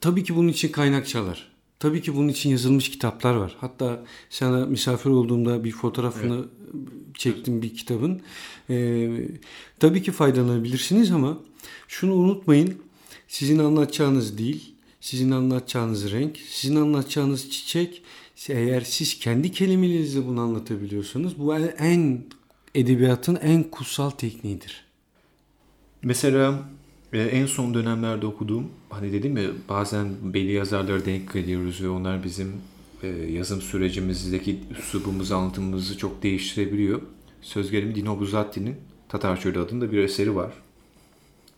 tabii 0.00 0.24
ki 0.24 0.36
bunun 0.36 0.48
için 0.48 0.72
kaynak 0.72 1.08
çalar. 1.08 1.50
Tabii 1.78 2.02
ki 2.02 2.16
bunun 2.16 2.28
için 2.28 2.50
yazılmış 2.50 2.90
kitaplar 2.90 3.34
var. 3.34 3.56
Hatta 3.60 4.04
sana 4.30 4.66
misafir 4.66 5.10
olduğumda 5.10 5.64
bir 5.64 5.72
fotoğrafını 5.72 6.44
çektim 7.14 7.62
bir 7.62 7.74
kitabın. 7.74 8.20
Ee, 8.70 9.28
tabii 9.78 10.02
ki 10.02 10.12
faydalanabilirsiniz 10.12 11.10
ama 11.10 11.38
şunu 11.88 12.14
unutmayın. 12.14 12.74
Sizin 13.28 13.58
anlatacağınız 13.58 14.38
değil, 14.38 14.74
sizin 15.00 15.30
anlatacağınız 15.30 16.12
renk, 16.12 16.38
sizin 16.48 16.76
anlatacağınız 16.76 17.50
çiçek. 17.50 18.02
Eğer 18.48 18.80
siz 18.80 19.18
kendi 19.18 19.52
kelimelerinizle 19.52 20.26
bunu 20.26 20.40
anlatabiliyorsanız 20.40 21.38
bu 21.38 21.56
en 21.56 22.24
edebiyatın 22.74 23.36
en 23.36 23.62
kutsal 23.62 24.10
tekniğidir. 24.10 24.89
Mesela 26.02 26.68
e, 27.12 27.22
en 27.22 27.46
son 27.46 27.74
dönemlerde 27.74 28.26
okuduğum 28.26 28.70
hani 28.90 29.12
dedim 29.12 29.36
ya 29.36 29.50
bazen 29.68 30.08
belli 30.22 30.52
yazarlara 30.52 31.04
denk 31.04 31.32
geliyoruz 31.32 31.82
ve 31.82 31.88
onlar 31.88 32.24
bizim 32.24 32.52
e, 33.02 33.08
yazım 33.08 33.62
sürecimizdeki 33.62 34.58
üslubumuzu, 34.78 35.34
anlatımımızı 35.34 35.98
çok 35.98 36.22
değiştirebiliyor. 36.22 37.02
Sözgerim 37.42 37.94
Dino 37.94 38.20
Buzzatti'nin 38.20 38.76
Tatar 39.08 39.46
adında 39.46 39.92
bir 39.92 39.98
eseri 39.98 40.36
var. 40.36 40.52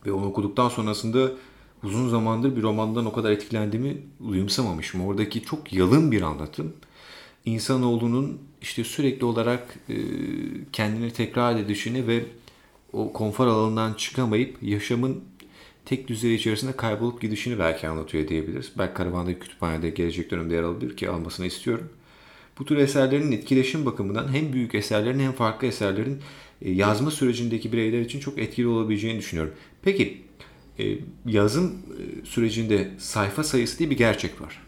Ve 0.06 0.12
onu 0.12 0.26
okuduktan 0.26 0.68
sonrasında 0.68 1.30
uzun 1.82 2.08
zamandır 2.08 2.56
bir 2.56 2.62
romandan 2.62 3.06
o 3.06 3.12
kadar 3.12 3.30
etkilendiğimi 3.30 3.96
duyumsamamışım. 4.28 5.06
Oradaki 5.06 5.42
çok 5.42 5.72
yalın 5.72 6.12
bir 6.12 6.22
anlatım. 6.22 6.72
İnsanoğlunun 7.44 8.38
işte 8.62 8.84
sürekli 8.84 9.24
olarak 9.24 9.78
e, 9.88 9.96
kendini 10.72 11.12
tekrar 11.12 11.56
edişini 11.56 12.06
ve 12.06 12.24
o 12.92 13.12
konfor 13.12 13.46
alanından 13.46 13.94
çıkamayıp 13.94 14.62
yaşamın 14.62 15.24
tek 15.84 16.08
düzey 16.08 16.34
içerisinde 16.34 16.72
kaybolup 16.72 17.20
gidişini 17.20 17.58
belki 17.58 17.88
anlatıyor 17.88 18.28
diyebiliriz. 18.28 18.72
Belki 18.78 18.94
Karavan'daki 18.94 19.38
kütüphanede 19.38 19.90
gelecek 19.90 20.30
dönemde 20.30 20.54
yer 20.54 20.62
alabilir 20.62 20.96
ki 20.96 21.10
almasını 21.10 21.46
istiyorum. 21.46 21.88
Bu 22.58 22.64
tür 22.64 22.76
eserlerin 22.76 23.32
etkileşim 23.32 23.86
bakımından 23.86 24.34
hem 24.34 24.52
büyük 24.52 24.74
eserlerin 24.74 25.18
hem 25.18 25.32
farklı 25.32 25.66
eserlerin 25.66 26.20
e, 26.62 26.70
yazma 26.70 27.10
sürecindeki 27.10 27.72
bireyler 27.72 28.00
için 28.00 28.20
çok 28.20 28.38
etkili 28.38 28.66
olabileceğini 28.66 29.18
düşünüyorum. 29.18 29.54
Peki 29.82 30.22
e, 30.78 30.98
yazım 31.26 31.66
e, 31.66 32.26
sürecinde 32.26 32.90
sayfa 32.98 33.44
sayısı 33.44 33.78
diye 33.78 33.90
bir 33.90 33.96
gerçek 33.96 34.40
var. 34.40 34.62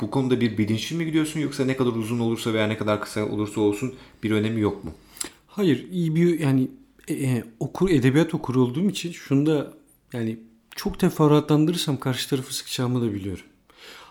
Bu 0.00 0.10
konuda 0.10 0.40
bir 0.40 0.58
bilinçli 0.58 0.96
mi 0.96 1.04
gidiyorsun 1.04 1.40
yoksa 1.40 1.64
ne 1.64 1.76
kadar 1.76 1.92
uzun 1.92 2.18
olursa 2.18 2.52
veya 2.52 2.66
ne 2.66 2.76
kadar 2.76 3.00
kısa 3.00 3.26
olursa 3.26 3.60
olsun 3.60 3.94
bir 4.22 4.30
önemi 4.30 4.60
yok 4.60 4.84
mu? 4.84 4.92
Hayır, 5.46 5.86
iyi 5.92 6.14
bir 6.14 6.40
yani 6.40 6.68
e, 7.08 7.14
e, 7.14 7.44
okur 7.60 7.90
edebiyat 7.90 8.34
okuru 8.34 8.62
olduğum 8.62 8.90
için 8.90 9.12
şunu 9.12 9.46
da 9.46 9.72
yani 10.12 10.38
çok 10.76 10.98
teferruatlandırırsam 10.98 12.00
karşı 12.00 12.28
tarafı 12.28 12.54
sıkacağımı 12.54 13.02
da 13.02 13.14
biliyorum. 13.14 13.44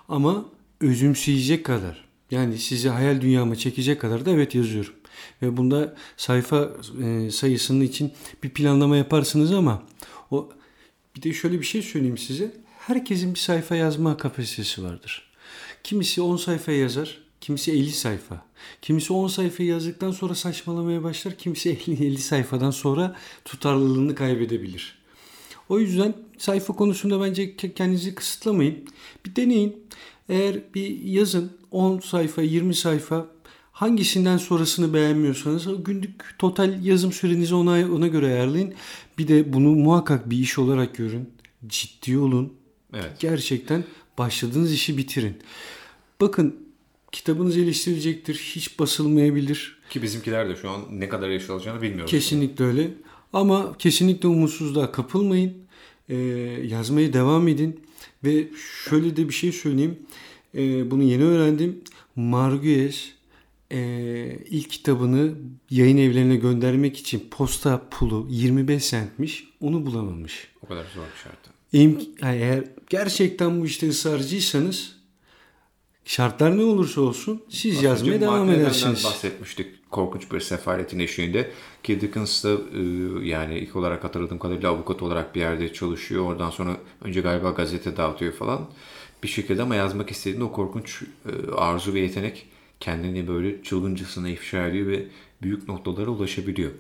Ama 0.10 0.46
özümseyecek 0.82 1.66
kadar 1.66 2.06
yani 2.32 2.58
sizi 2.58 2.90
hayal 2.90 3.22
dünyama 3.22 3.56
çekecek 3.56 4.02
kadar 4.02 4.26
da 4.26 4.32
evet 4.32 4.56
yazıyorum. 4.56 4.94
Ve 5.42 5.58
bunda 5.58 5.96
sayfa 6.18 6.70
e, 7.04 7.32
sayısının 7.32 7.82
için 7.82 8.12
bir 8.44 8.50
planlama 8.50 8.98
yaparsınız 8.98 9.52
ama 9.52 9.84
o 10.32 10.50
bir 11.16 11.22
de 11.22 11.34
şöyle 11.34 11.60
bir 11.60 11.66
şey 11.66 11.82
söyleyeyim 11.82 12.18
size. 12.18 12.52
Herkesin 12.80 13.34
bir 13.34 13.40
sayfa 13.40 13.76
yazma 13.76 14.18
kapasitesi 14.18 14.84
vardır. 14.84 15.32
Kimisi 15.84 16.22
10 16.22 16.38
sayfa 16.38 16.72
yazar, 16.72 17.22
kimisi 17.42 17.72
50 17.72 17.92
sayfa. 17.92 18.46
Kimisi 18.82 19.14
10 19.14 19.28
sayfa 19.28 19.64
yazdıktan 19.64 20.12
sonra 20.12 20.36
saçmalamaya 20.36 21.04
başlar, 21.04 21.38
kimisi 21.38 21.70
50, 21.88 22.06
50 22.06 22.18
sayfadan 22.18 22.72
sonra 22.72 23.16
tutarlılığını 23.46 24.16
kaybedebilir. 24.16 25.00
O 25.70 25.80
yüzden 25.80 26.14
sayfa 26.38 26.76
konusunda 26.76 27.22
bence 27.22 27.56
ke- 27.56 27.74
kendinizi 27.74 28.16
kısıtlamayın. 28.16 28.78
Bir 29.26 29.36
deneyin. 29.36 29.84
Eğer 30.30 30.60
bir 30.76 31.02
yazın 31.04 31.52
10 31.72 32.00
sayfa, 32.00 32.42
20 32.42 32.76
sayfa 32.76 33.28
hangisinden 33.72 34.38
sonrasını 34.38 34.94
beğenmiyorsanız 34.94 35.68
o 35.68 35.84
günlük 35.84 36.40
total 36.40 36.86
yazım 36.86 37.12
sürenizi 37.12 37.56
ona, 37.56 37.72
ona 37.72 38.08
göre 38.08 38.26
ayarlayın. 38.26 38.74
Bir 39.18 39.28
de 39.28 39.54
bunu 39.54 39.70
muhakkak 39.70 40.30
bir 40.30 40.38
iş 40.38 40.60
olarak 40.60 40.96
görün. 40.96 41.30
Ciddi 41.68 42.18
olun. 42.18 42.54
Evet. 42.94 43.12
Gerçekten 43.20 43.84
başladığınız 44.18 44.74
işi 44.74 44.98
bitirin. 44.98 45.38
Bakın 46.22 46.56
kitabınız 47.12 47.58
eleştirilecektir. 47.58 48.36
Hiç 48.36 48.80
basılmayabilir. 48.80 49.80
Ki 49.90 50.02
bizimkiler 50.02 50.50
de 50.50 50.56
şu 50.56 50.70
an 50.70 50.82
ne 50.92 51.10
kadar 51.10 51.50
alacağını 51.50 51.82
bilmiyoruz. 51.82 52.12
Kesinlikle 52.12 52.66
öyle. 52.66 52.92
Ama 53.34 53.78
kesinlikle 53.78 54.28
umutsuzluğa 54.28 54.92
kapılmayın. 54.92 55.54
Ee, 56.10 56.16
yazmaya 56.66 57.14
devam 57.14 57.48
edin. 57.48 57.80
Ve 58.24 58.48
şöyle 58.90 59.16
de 59.16 59.30
bir 59.30 59.34
şey 59.34 59.52
söyleyeyim. 59.52 60.00
Ee, 60.56 60.92
bunu 60.92 61.04
yeni 61.04 61.24
öğrendim. 61.24 61.82
Margues 62.16 63.10
e, 63.72 63.80
ilk 64.50 64.70
kitabını 64.70 65.32
yayın 65.70 65.98
evlerine 65.98 66.36
göndermek 66.36 66.98
için 66.98 67.28
posta 67.32 67.82
pulu 67.92 68.28
25 68.30 68.90
centmiş. 68.90 69.48
Onu 69.62 69.86
bulamamış. 69.86 70.48
O 70.64 70.68
kadar 70.68 70.86
zor 70.96 71.02
bir 71.74 72.10
yani 72.22 72.38
eğer 72.38 72.64
gerçekten 72.90 73.62
bu 73.62 73.66
işte 73.66 73.90
ısrarcıysanız 73.90 74.99
şartlar 76.10 76.58
ne 76.58 76.64
olursa 76.64 77.02
olsun 77.02 77.42
siz 77.50 77.78
Az 77.78 77.84
yazmaya 77.84 78.22
devam 78.22 78.50
edersiniz. 78.50 79.04
bahsetmiştik. 79.04 79.92
Korkunç 79.92 80.32
bir 80.32 80.40
sefaletin 80.40 81.00
eşiğinde. 81.00 81.52
Ki 81.84 82.02
Dickens 82.02 82.44
da 82.44 82.52
e, 82.52 82.82
yani 83.28 83.60
ilk 83.60 83.76
olarak 83.76 84.04
hatırladığım 84.04 84.40
kadarıyla 84.40 84.70
avukat 84.70 85.02
olarak 85.02 85.36
bir 85.36 85.40
yerde 85.40 85.74
çalışıyor. 85.74 86.26
Oradan 86.26 86.50
sonra 86.50 86.78
önce 87.02 87.22
galiba 87.22 87.50
gazete 87.50 87.98
dağıtıyor 87.98 88.34
falan. 88.34 88.70
Bir 89.24 89.28
şekilde 89.28 89.62
ama 89.62 89.76
yazmak 89.76 90.12
istediğinde 90.12 90.44
o 90.44 90.52
korkunç 90.52 91.02
e, 91.02 91.52
arzu 91.52 91.94
ve 91.94 92.00
yetenek 92.00 92.46
kendini 92.80 93.28
böyle 93.28 93.64
çılgıncasına 93.64 94.30
ifşa 94.30 94.68
ediyor 94.68 94.88
ve 94.88 95.08
büyük 95.42 95.68
noktalara 95.68 96.10
ulaşabiliyor. 96.10 96.72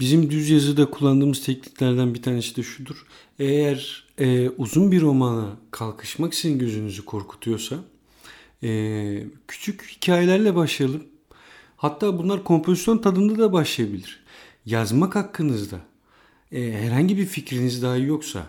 Bizim 0.00 0.30
düz 0.30 0.50
yazıda 0.50 0.90
kullandığımız 0.90 1.44
tekniklerden 1.44 2.14
bir 2.14 2.22
tanesi 2.22 2.56
de 2.56 2.62
şudur. 2.62 3.06
Eğer 3.38 4.04
e, 4.18 4.48
uzun 4.48 4.92
bir 4.92 5.00
romana 5.00 5.56
kalkışmak 5.70 6.34
sizin 6.34 6.58
gözünüzü 6.58 7.04
korkutuyorsa 7.04 7.76
e, 8.62 9.22
küçük 9.48 9.82
hikayelerle 9.96 10.54
başlayalım. 10.54 11.04
Hatta 11.76 12.18
bunlar 12.18 12.44
kompozisyon 12.44 12.98
tadında 12.98 13.38
da 13.38 13.52
başlayabilir. 13.52 14.20
Yazmak 14.66 15.16
hakkınızda 15.16 15.80
e, 16.52 16.72
herhangi 16.72 17.18
bir 17.18 17.26
fikriniz 17.26 17.82
dahi 17.82 18.02
yoksa 18.02 18.46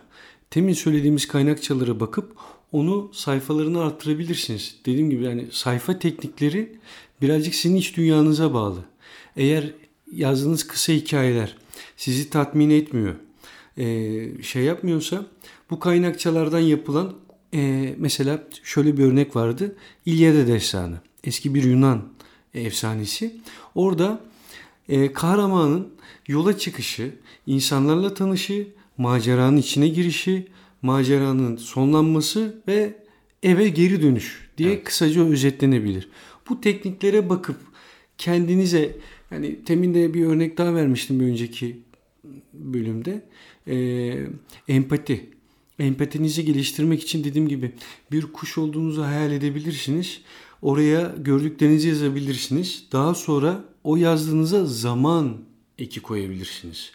temin 0.49 0.73
söylediğimiz 0.73 1.27
kaynakçalara 1.27 1.99
bakıp 1.99 2.35
onu 2.71 3.11
sayfalarını 3.13 3.83
arttırabilirsiniz. 3.83 4.75
Dediğim 4.85 5.09
gibi 5.09 5.23
yani 5.23 5.47
sayfa 5.51 5.99
teknikleri 5.99 6.77
birazcık 7.21 7.55
sizin 7.55 7.75
iç 7.75 7.97
dünyanıza 7.97 8.53
bağlı. 8.53 8.79
Eğer 9.37 9.73
yazdığınız 10.11 10.67
kısa 10.67 10.93
hikayeler 10.93 11.57
sizi 11.97 12.29
tatmin 12.29 12.69
etmiyor, 12.69 13.15
e, 13.77 14.43
şey 14.43 14.63
yapmıyorsa 14.63 15.25
bu 15.69 15.79
kaynakçalardan 15.79 16.59
yapılan 16.59 17.13
e, 17.53 17.93
mesela 17.98 18.43
şöyle 18.63 18.98
bir 18.98 19.03
örnek 19.03 19.36
vardı. 19.36 19.75
İlyada 20.05 20.48
Destanı. 20.48 20.96
Eski 21.24 21.55
bir 21.55 21.63
Yunan 21.63 22.03
efsanesi. 22.53 23.36
Orada 23.75 24.22
e, 24.89 25.13
kahramanın 25.13 25.88
yola 26.27 26.58
çıkışı, 26.58 27.15
insanlarla 27.48 28.13
tanışı, 28.13 28.67
maceranın 28.98 29.58
içine 29.58 29.88
girişi, 29.88 30.48
maceranın 30.81 31.58
sonlanması 31.58 32.62
ve 32.67 32.96
eve 33.43 33.70
geri 33.70 34.01
dönüş 34.01 34.50
diye 34.58 34.84
kısaca 34.84 35.25
özetlenebilir. 35.25 36.10
Bu 36.50 36.62
tekniklere 36.62 37.29
bakıp 37.29 37.58
kendinize 38.17 38.96
yani 39.31 39.63
temin 39.65 39.93
de 39.93 40.13
bir 40.13 40.25
örnek 40.25 40.58
daha 40.58 40.75
vermiştim 40.75 41.20
bir 41.20 41.25
önceki 41.25 41.79
bölümde 42.53 43.22
e, 43.67 43.75
empati. 44.67 45.29
Empatinizi 45.81 46.45
geliştirmek 46.45 47.03
için 47.03 47.23
dediğim 47.23 47.47
gibi 47.47 47.71
bir 48.11 48.21
kuş 48.21 48.57
olduğunuzu 48.57 49.03
hayal 49.03 49.31
edebilirsiniz. 49.31 50.21
Oraya 50.61 51.15
gördüklerinizi 51.17 51.88
yazabilirsiniz. 51.88 52.88
Daha 52.91 53.15
sonra 53.15 53.63
o 53.83 53.95
yazdığınıza 53.95 54.65
zaman 54.65 55.38
eki 55.77 56.01
koyabilirsiniz. 56.01 56.91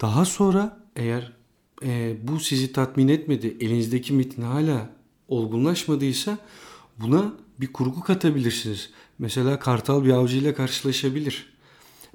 Daha 0.00 0.24
sonra 0.24 0.80
eğer 0.96 1.32
e, 1.82 2.16
bu 2.22 2.40
sizi 2.40 2.72
tatmin 2.72 3.08
etmedi, 3.08 3.56
elinizdeki 3.60 4.12
metin 4.12 4.42
hala 4.42 4.90
olgunlaşmadıysa 5.28 6.38
buna 6.98 7.32
bir 7.60 7.72
kurgu 7.72 8.00
katabilirsiniz. 8.00 8.90
Mesela 9.18 9.58
kartal 9.58 10.04
bir 10.04 10.10
avcıyla 10.10 10.54
karşılaşabilir. 10.54 11.52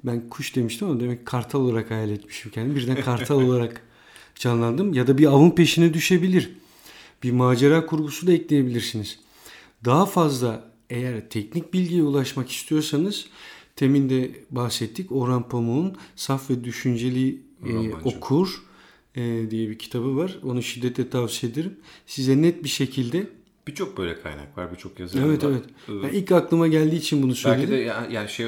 Ben 0.04 0.28
kuş 0.28 0.56
demiştim 0.56 0.88
ama 0.88 1.00
demek 1.00 1.26
kartal 1.26 1.60
olarak 1.60 1.90
hayal 1.90 2.10
etmişim 2.10 2.50
kendimi. 2.50 2.76
Birden 2.76 3.00
kartal 3.00 3.42
olarak 3.48 3.91
canlandım. 4.34 4.92
Ya 4.94 5.06
da 5.06 5.18
bir 5.18 5.26
avın 5.26 5.50
peşine 5.50 5.94
düşebilir. 5.94 6.50
Bir 7.22 7.30
macera 7.32 7.86
kurgusu 7.86 8.26
da 8.26 8.32
ekleyebilirsiniz. 8.32 9.18
Daha 9.84 10.06
fazla 10.06 10.64
eğer 10.90 11.28
teknik 11.28 11.74
bilgiye 11.74 12.02
ulaşmak 12.02 12.50
istiyorsanız 12.50 13.26
temin 13.76 14.10
de 14.10 14.30
bahsettik. 14.50 15.12
Orhan 15.12 15.48
Pamuk'un 15.48 15.96
Saf 16.16 16.50
ve 16.50 16.64
Düşünceli 16.64 17.38
e, 17.66 17.94
Okur 18.04 18.62
e, 19.14 19.50
diye 19.50 19.70
bir 19.70 19.78
kitabı 19.78 20.16
var. 20.16 20.38
Onu 20.42 20.62
şiddetle 20.62 21.10
tavsiye 21.10 21.52
ederim. 21.52 21.76
Size 22.06 22.42
net 22.42 22.64
bir 22.64 22.68
şekilde 22.68 23.26
Birçok 23.66 23.98
böyle 23.98 24.20
kaynak 24.20 24.58
var, 24.58 24.72
birçok 24.72 25.00
yazar 25.00 25.22
Evet 25.26 25.44
var. 25.44 25.50
evet. 25.50 25.64
Ee, 25.88 25.92
Yani 26.06 26.16
ilk 26.16 26.32
aklıma 26.32 26.68
geldiği 26.68 26.96
için 26.96 27.22
bunu 27.22 27.34
söyledim. 27.34 27.62
Belki 27.70 27.72
de 27.72 27.84
ya- 27.84 28.08
yani 28.10 28.28
şey 28.28 28.46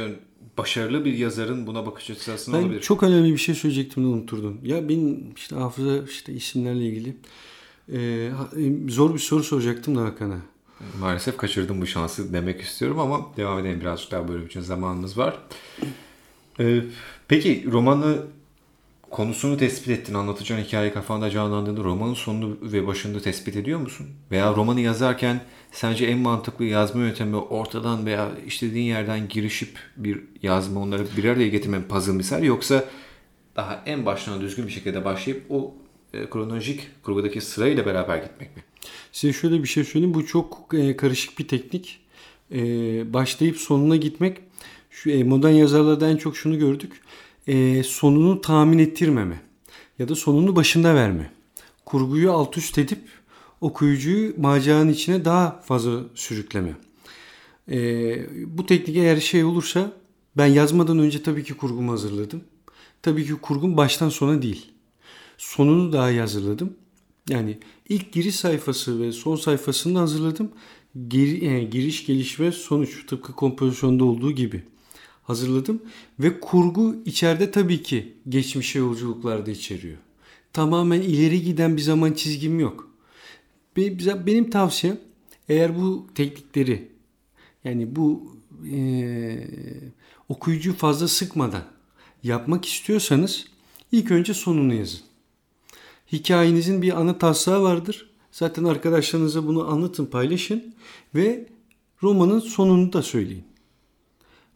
başarılı 0.59 1.05
bir 1.05 1.13
yazarın 1.15 1.67
buna 1.67 1.87
bakış 1.87 2.11
açısı 2.11 2.33
aslında 2.33 2.59
Ben 2.59 2.63
olabilir. 2.63 2.81
çok 2.81 3.03
önemli 3.03 3.33
bir 3.33 3.39
şey 3.39 3.55
söyleyecektim 3.55 4.03
de 4.05 4.09
unuturdum. 4.09 4.59
Ya 4.65 4.89
benim 4.89 5.25
işte 5.37 5.57
hafıza 5.57 5.99
işte 6.11 6.33
isimlerle 6.33 6.87
ilgili 6.87 7.17
e, 7.93 7.99
e, 7.99 8.89
zor 8.89 9.15
bir 9.15 9.19
soru 9.19 9.43
soracaktım 9.45 9.97
da 9.97 10.03
Hakan'a. 10.05 10.39
Maalesef 11.01 11.37
kaçırdım 11.37 11.81
bu 11.81 11.87
şansı 11.87 12.33
demek 12.33 12.61
istiyorum 12.61 12.99
ama 12.99 13.27
devam 13.37 13.59
edelim 13.59 13.81
birazcık 13.81 14.11
daha 14.11 14.29
bölüm 14.29 14.47
için 14.47 14.61
zamanımız 14.61 15.19
var. 15.19 15.39
Ee, 16.61 16.81
peki 17.29 17.65
romanı 17.73 18.19
konusunu 19.15 19.57
tespit 19.57 19.89
ettin, 19.89 20.15
anlatacağın 20.15 20.61
hikaye 20.61 20.93
kafanda 20.93 21.31
canlandığında 21.31 21.85
romanın 21.85 22.15
sonunu 22.15 22.59
ve 22.63 22.87
başını 22.87 23.21
tespit 23.21 23.57
ediyor 23.57 23.81
musun? 23.81 24.07
Veya 24.31 24.55
romanı 24.55 24.81
yazarken 24.81 25.41
sence 25.73 26.07
en 26.07 26.19
mantıklı 26.19 26.65
yazma 26.65 27.03
yöntemi 27.03 27.37
ortadan 27.37 28.07
veya 28.07 28.31
istediğin 28.47 28.85
yerden 28.85 29.29
girişip 29.29 29.79
bir 29.97 30.21
yazma 30.43 30.81
onları 30.81 31.07
bir 31.17 31.25
araya 31.25 31.49
getirme 31.49 31.79
mi 31.79 31.85
puzzle 31.89 32.13
misal 32.13 32.43
yoksa 32.43 32.85
daha 33.57 33.83
en 33.87 34.07
baştan 34.07 34.41
düzgün 34.41 34.67
bir 34.67 34.73
şekilde 34.73 35.05
başlayıp 35.05 35.43
o 35.51 35.75
e, 36.15 36.31
kronolojik 36.31 37.03
kurgudaki 37.03 37.41
sırayla 37.41 37.87
beraber 37.87 38.17
gitmek 38.17 38.57
mi? 38.57 38.63
Size 39.13 39.33
şöyle 39.33 39.63
bir 39.63 39.69
şey 39.69 39.85
söyleyeyim. 39.85 40.15
Bu 40.15 40.27
çok 40.27 40.75
e, 40.75 40.97
karışık 40.97 41.39
bir 41.39 41.49
teknik. 41.49 42.01
E, 42.53 42.59
başlayıp 43.13 43.57
sonuna 43.57 43.97
gitmek. 43.97 44.41
Şu 44.91 45.25
modern 45.25 45.53
yazarlarda 45.53 46.11
en 46.11 46.17
çok 46.17 46.37
şunu 46.37 46.59
gördük. 46.59 46.93
E, 47.47 47.83
sonunu 47.83 48.41
tahmin 48.41 48.79
ettirmeme. 48.79 49.41
Ya 49.99 50.09
da 50.09 50.15
sonunu 50.15 50.57
başında 50.57 50.95
verme. 50.95 51.31
Kurguyu 51.85 52.33
alt 52.33 52.59
üst 52.59 52.79
edip 52.79 53.01
okuyucuyu 53.61 54.35
maceranın 54.41 54.89
içine 54.89 55.25
daha 55.25 55.61
fazla 55.61 56.01
sürükleme. 56.15 56.77
E, 57.71 57.77
bu 58.57 58.67
teknik 58.67 58.97
eğer 58.97 59.21
şey 59.21 59.45
olursa 59.45 59.93
ben 60.37 60.47
yazmadan 60.47 60.99
önce 60.99 61.23
tabii 61.23 61.45
ki 61.45 61.55
kurgumu 61.55 61.93
hazırladım. 61.93 62.45
Tabii 63.03 63.27
ki 63.27 63.35
kurgum 63.35 63.77
baştan 63.77 64.09
sona 64.09 64.43
değil. 64.43 64.73
Sonunu 65.39 65.93
daha 65.93 66.11
iyi 66.11 66.21
hazırladım. 66.21 66.73
Yani 67.29 67.59
ilk 67.89 68.13
giriş 68.13 68.35
sayfası 68.35 69.01
ve 69.01 69.13
son 69.13 69.37
sayfasını 69.37 69.99
hazırladım. 69.99 70.51
Geri, 71.09 71.71
giriş, 71.71 72.07
gelişme, 72.07 72.53
sonuç 72.53 73.07
tıpkı 73.07 73.33
kompozisyonda 73.33 74.05
olduğu 74.05 74.33
gibi 74.33 74.63
hazırladım. 75.25 75.83
Ve 76.21 76.41
kurgu 76.41 76.97
içeride 77.05 77.51
tabii 77.51 77.83
ki 77.83 78.13
geçmişe 78.29 78.79
yolculuklarda 78.79 79.51
içeriyor. 79.51 79.97
Tamamen 80.53 81.01
ileri 81.01 81.43
giden 81.43 81.77
bir 81.77 81.83
zaman 81.83 82.13
çizgim 82.13 82.61
yok. 82.61 82.91
Benim, 83.77 84.51
tavsiyem 84.51 84.99
eğer 85.49 85.79
bu 85.79 86.07
teknikleri 86.15 86.89
yani 87.65 87.97
bu 87.97 88.37
e, 88.73 89.49
okuyucu 90.29 90.77
fazla 90.77 91.09
sıkmadan 91.09 91.65
yapmak 92.23 92.65
istiyorsanız 92.65 93.47
ilk 93.93 94.11
önce 94.11 94.35
sonunu 94.35 94.75
yazın. 94.75 95.01
Hikayenizin 96.13 96.83
bir 96.83 97.01
ana 97.01 97.19
taslağı 97.19 97.63
vardır. 97.63 98.11
Zaten 98.33 98.65
arkadaşlarınıza 98.65 99.47
bunu 99.47 99.69
anlatın, 99.69 100.07
paylaşın 100.07 100.75
ve 101.15 101.47
romanın 102.03 102.41
sonunu 102.41 102.93
da 102.93 103.03
söyleyin. 103.03 103.45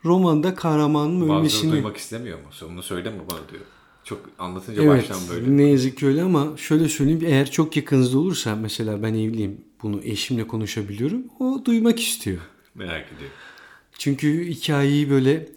Romanda 0.05 0.55
kahramanın 0.55 1.21
Bazıları 1.21 1.39
ölmesini... 1.39 1.73
duymak 1.73 1.97
istemiyor 1.97 2.39
mu? 2.39 2.45
Sonunu 2.51 2.83
söyleme 2.83 3.19
bana 3.31 3.49
diyor. 3.53 3.63
Çok 4.05 4.21
anlatınca 4.39 4.83
Evet, 4.83 5.11
baştan 5.11 5.21
böyle. 5.31 5.57
ne 5.57 5.63
yazık 5.63 5.97
ki 5.99 6.07
öyle 6.07 6.23
ama 6.23 6.57
şöyle 6.57 6.89
söyleyeyim 6.89 7.23
eğer 7.25 7.51
çok 7.51 7.77
yakınızda 7.77 8.19
olursa 8.19 8.57
mesela 8.57 9.03
ben 9.03 9.15
evliyim 9.15 9.61
bunu 9.83 10.01
eşimle 10.05 10.47
konuşabiliyorum 10.47 11.23
o 11.41 11.63
duymak 11.65 12.01
istiyor. 12.01 12.39
Merak 12.75 13.07
ediyorum. 13.07 13.37
Çünkü 13.99 14.47
hikayeyi 14.49 15.11
böyle 15.11 15.49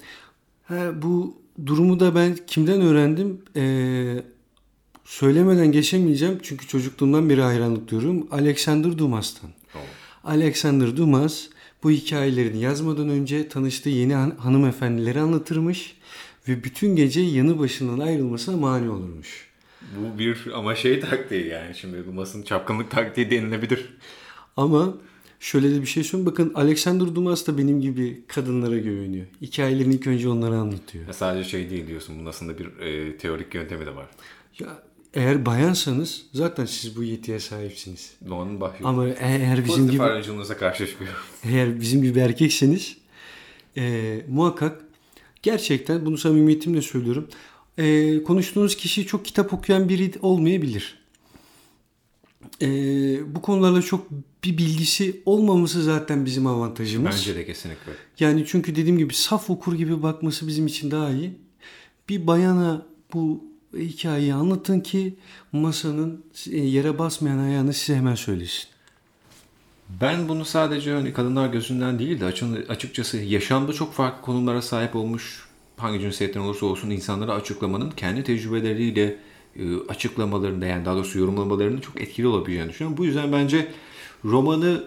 ha, 0.63 0.91
bu 1.01 1.37
durumu 1.65 1.99
da 1.99 2.15
ben 2.15 2.37
kimden 2.47 2.81
öğrendim 2.81 3.41
ee, 3.55 4.23
söylemeden 5.05 5.71
geçemeyeceğim 5.71 6.39
çünkü 6.43 6.67
çocukluğumdan 6.67 7.29
beri 7.29 7.41
hayranlık 7.41 7.87
duyuyorum 7.87 8.27
Alexander 8.31 8.97
Dumas'tan. 8.97 9.49
Tamam. 9.73 9.87
Alexander 10.23 10.97
Dumas 10.97 11.47
bu 11.83 11.91
hikayelerini 11.91 12.61
yazmadan 12.61 13.09
önce 13.09 13.47
tanıştığı 13.47 13.89
yeni 13.89 14.13
han- 14.13 14.35
hanımefendileri 14.37 15.19
anlatırmış 15.19 15.97
ve 16.47 16.63
bütün 16.63 16.95
gece 16.95 17.21
yanı 17.21 17.59
başından 17.59 17.99
ayrılmasına 17.99 18.57
mani 18.57 18.89
olurmuş. 18.89 19.47
Bu 19.97 20.19
bir 20.19 20.37
ama 20.55 20.75
şey 20.75 20.99
taktiği 20.99 21.47
yani 21.47 21.75
şimdi 21.75 22.07
bu 22.07 22.11
masın 22.13 22.43
çapkınlık 22.43 22.91
taktiği 22.91 23.31
denilebilir. 23.31 23.97
Ama 24.57 24.93
şöyle 25.39 25.75
de 25.75 25.81
bir 25.81 25.85
şey 25.85 26.03
söyleyeyim. 26.03 26.31
Bakın 26.31 26.51
Alexander 26.55 27.15
Dumas 27.15 27.47
da 27.47 27.57
benim 27.57 27.81
gibi 27.81 28.21
kadınlara 28.27 28.77
güveniyor. 28.77 29.25
Hikayelerini 29.41 29.93
ilk 29.95 30.07
önce 30.07 30.29
onlara 30.29 30.55
anlatıyor. 30.55 31.07
Ya 31.07 31.13
sadece 31.13 31.49
şey 31.49 31.69
değil 31.69 31.87
diyorsun. 31.87 32.15
Bunun 32.19 32.25
aslında 32.29 32.57
bir 32.57 32.65
e, 32.79 33.17
teorik 33.17 33.55
yöntemi 33.55 33.85
de 33.85 33.95
var. 33.95 34.05
Ya 34.59 34.83
eğer 35.13 35.45
bayansanız 35.45 36.25
zaten 36.33 36.65
siz 36.65 36.95
bu 36.97 37.03
yetiye 37.03 37.39
sahipsiniz. 37.39 38.11
Doğanın 38.29 38.61
bahsi. 38.61 38.83
Ama 38.83 39.07
e- 39.07 39.15
eğer 39.19 39.57
bizim 39.57 39.67
Pozitif 39.67 39.91
gibi 39.91 40.03
ayrıcılığınıza 40.03 40.57
karşı 40.57 40.87
çıkıyor. 40.87 41.11
eğer 41.43 41.81
bizim 41.81 42.03
gibi 42.03 42.19
erkekseniz 42.19 42.97
e, 43.77 44.15
muhakkak 44.29 44.81
gerçekten 45.43 46.05
bunu 46.05 46.17
samimiyetimle 46.17 46.81
söylüyorum. 46.81 47.27
E, 47.77 48.23
konuştuğunuz 48.23 48.77
kişi 48.77 49.05
çok 49.07 49.25
kitap 49.25 49.53
okuyan 49.53 49.89
biri 49.89 50.11
olmayabilir. 50.21 51.01
E, 52.61 52.67
bu 53.35 53.41
konularla 53.41 53.81
çok 53.81 54.07
bir 54.43 54.57
bilgisi 54.57 55.21
olmaması 55.25 55.83
zaten 55.83 56.25
bizim 56.25 56.47
avantajımız. 56.47 57.11
Bence 57.15 57.35
de 57.35 57.45
kesinlikle. 57.45 57.91
Yani 58.19 58.43
çünkü 58.47 58.75
dediğim 58.75 58.97
gibi 58.97 59.13
saf 59.13 59.49
okur 59.49 59.73
gibi 59.73 60.03
bakması 60.03 60.47
bizim 60.47 60.67
için 60.67 60.91
daha 60.91 61.09
iyi. 61.11 61.33
Bir 62.09 62.27
bayana 62.27 62.85
bu 63.13 63.50
hikayeyi 63.73 64.33
anlatın 64.33 64.79
ki 64.79 65.15
masanın 65.51 66.25
e, 66.51 66.57
yere 66.57 66.99
basmayan 66.99 67.39
ayağını 67.39 67.73
size 67.73 67.95
hemen 67.95 68.15
söylesin. 68.15 68.71
Ben 70.01 70.29
bunu 70.29 70.45
sadece 70.45 70.91
hani 70.93 71.13
kadınlar 71.13 71.49
gözünden 71.49 71.99
değil 71.99 72.19
de 72.19 72.25
açıkçası 72.69 73.17
yaşamda 73.17 73.73
çok 73.73 73.93
farklı 73.93 74.21
konumlara 74.21 74.61
sahip 74.61 74.95
olmuş 74.95 75.45
hangi 75.77 75.99
cinsiyetten 75.99 76.39
olursa 76.39 76.65
olsun 76.65 76.89
insanlara 76.89 77.33
açıklamanın 77.33 77.91
kendi 77.91 78.23
tecrübeleriyle 78.23 79.17
e, 79.55 79.77
açıklamalarında 79.89 80.65
yani 80.65 80.85
daha 80.85 80.95
doğrusu 80.95 81.19
yorumlamalarının 81.19 81.81
çok 81.81 82.01
etkili 82.01 82.27
olabileceğini 82.27 82.69
düşünüyorum. 82.69 82.97
Bu 82.97 83.05
yüzden 83.05 83.31
bence 83.31 83.67
romanı 84.25 84.83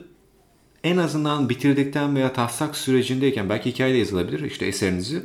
en 0.85 0.97
azından 0.97 1.49
bitirdikten 1.49 2.17
veya 2.17 2.33
taslak 2.33 2.77
sürecindeyken 2.77 3.49
belki 3.49 3.71
hikaye 3.71 3.95
de 3.95 3.99
yazılabilir 3.99 4.41
işte 4.41 4.67
eserinizi 4.67 5.23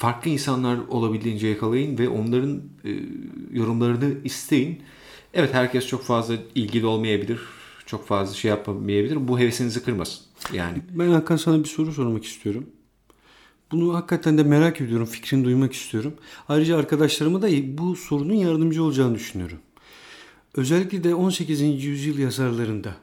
farklı 0.00 0.30
insanlar 0.30 0.78
olabildiğince 0.88 1.48
yakalayın 1.48 1.98
ve 1.98 2.08
onların 2.08 2.62
e, 2.84 2.90
yorumlarını 3.52 4.14
isteyin. 4.24 4.82
Evet 5.34 5.54
herkes 5.54 5.86
çok 5.86 6.02
fazla 6.02 6.34
ilgili 6.54 6.86
olmayabilir. 6.86 7.40
Çok 7.86 8.06
fazla 8.06 8.34
şey 8.34 8.48
yapamayabilir. 8.48 9.28
Bu 9.28 9.38
hevesinizi 9.38 9.82
kırmasın. 9.82 10.24
Yani 10.52 10.78
Ben 10.90 11.08
Hakan 11.08 11.36
sana 11.36 11.58
bir 11.58 11.68
soru 11.68 11.92
sormak 11.92 12.24
istiyorum. 12.24 12.66
Bunu 13.72 13.94
hakikaten 13.94 14.38
de 14.38 14.42
merak 14.42 14.80
ediyorum. 14.80 15.06
Fikrini 15.06 15.44
duymak 15.44 15.72
istiyorum. 15.72 16.14
Ayrıca 16.48 16.76
arkadaşlarıma 16.76 17.42
da 17.42 17.48
bu 17.78 17.96
sorunun 17.96 18.34
yardımcı 18.34 18.84
olacağını 18.84 19.14
düşünüyorum. 19.14 19.58
Özellikle 20.54 21.04
de 21.04 21.14
18. 21.14 21.60
yüzyıl 21.84 22.18
yazarlarında. 22.18 22.94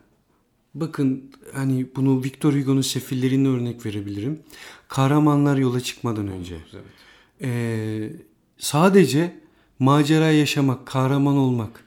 Bakın 0.75 1.31
hani 1.53 1.85
bunu 1.95 2.23
Victor 2.23 2.53
Hugo'nun 2.53 2.81
sefillerine 2.81 3.47
örnek 3.47 3.85
verebilirim. 3.85 4.39
Kahramanlar 4.87 5.57
yola 5.57 5.79
çıkmadan 5.79 6.27
önce. 6.27 6.55
evet. 6.73 6.83
Ee, 7.41 8.09
sadece 8.57 9.35
Macera 9.79 10.31
yaşamak, 10.31 10.85
kahraman 10.85 11.37
olmak. 11.37 11.83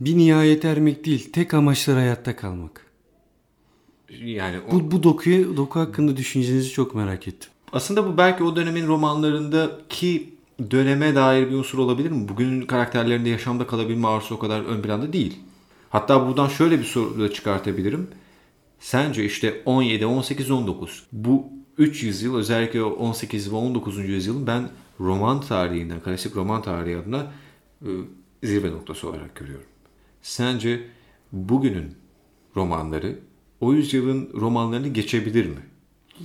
Bir 0.00 0.16
nihayet 0.16 0.64
ermek 0.64 1.04
değil, 1.04 1.32
tek 1.32 1.54
amaçları 1.54 1.96
hayatta 1.98 2.36
kalmak. 2.36 2.86
Yani 4.24 4.56
o- 4.68 4.72
Bu, 4.72 4.90
bu 4.90 5.02
dokuya, 5.02 5.56
doku 5.56 5.80
hakkında 5.80 6.16
düşüncenizi 6.16 6.70
çok 6.70 6.94
merak 6.94 7.28
ettim. 7.28 7.50
aslında 7.72 8.06
bu 8.06 8.16
belki 8.18 8.44
o 8.44 8.56
dönemin 8.56 8.86
romanlarındaki 8.86 10.34
döneme 10.70 11.14
dair 11.14 11.50
bir 11.50 11.54
unsur 11.54 11.78
olabilir 11.78 12.10
mi? 12.10 12.28
Bugünün 12.28 12.66
karakterlerinde 12.66 13.28
yaşamda 13.28 13.66
kalabilme 13.66 14.08
arzusu 14.08 14.34
o 14.34 14.38
kadar 14.38 14.60
ön 14.60 14.82
planda 14.82 15.12
değil. 15.12 15.38
Hatta 15.90 16.26
buradan 16.28 16.48
şöyle 16.48 16.78
bir 16.78 16.84
soru 16.84 17.20
da 17.20 17.32
çıkartabilirim. 17.32 18.08
Sence 18.80 19.24
işte 19.24 19.62
17, 19.64 20.06
18, 20.06 20.50
19 20.50 21.02
bu 21.12 21.48
3 21.80 22.02
yüzyıl 22.02 22.36
özellikle 22.36 22.82
o 22.82 22.90
18 22.90 23.52
ve 23.52 23.56
19. 23.56 23.98
yüzyılın 23.98 24.46
ben 24.46 24.70
roman 25.00 25.40
tarihinden, 25.40 26.00
klasik 26.00 26.36
roman 26.36 26.62
tarihi 26.62 26.96
adına 26.96 27.32
e, 27.82 27.88
zirve 28.42 28.70
noktası 28.70 29.08
olarak 29.08 29.34
görüyorum. 29.34 29.66
Sence 30.22 30.86
bugünün 31.32 31.94
romanları 32.56 33.18
o 33.60 33.72
yüzyılın 33.72 34.30
romanlarını 34.34 34.88
geçebilir 34.88 35.46
mi? 35.46 35.60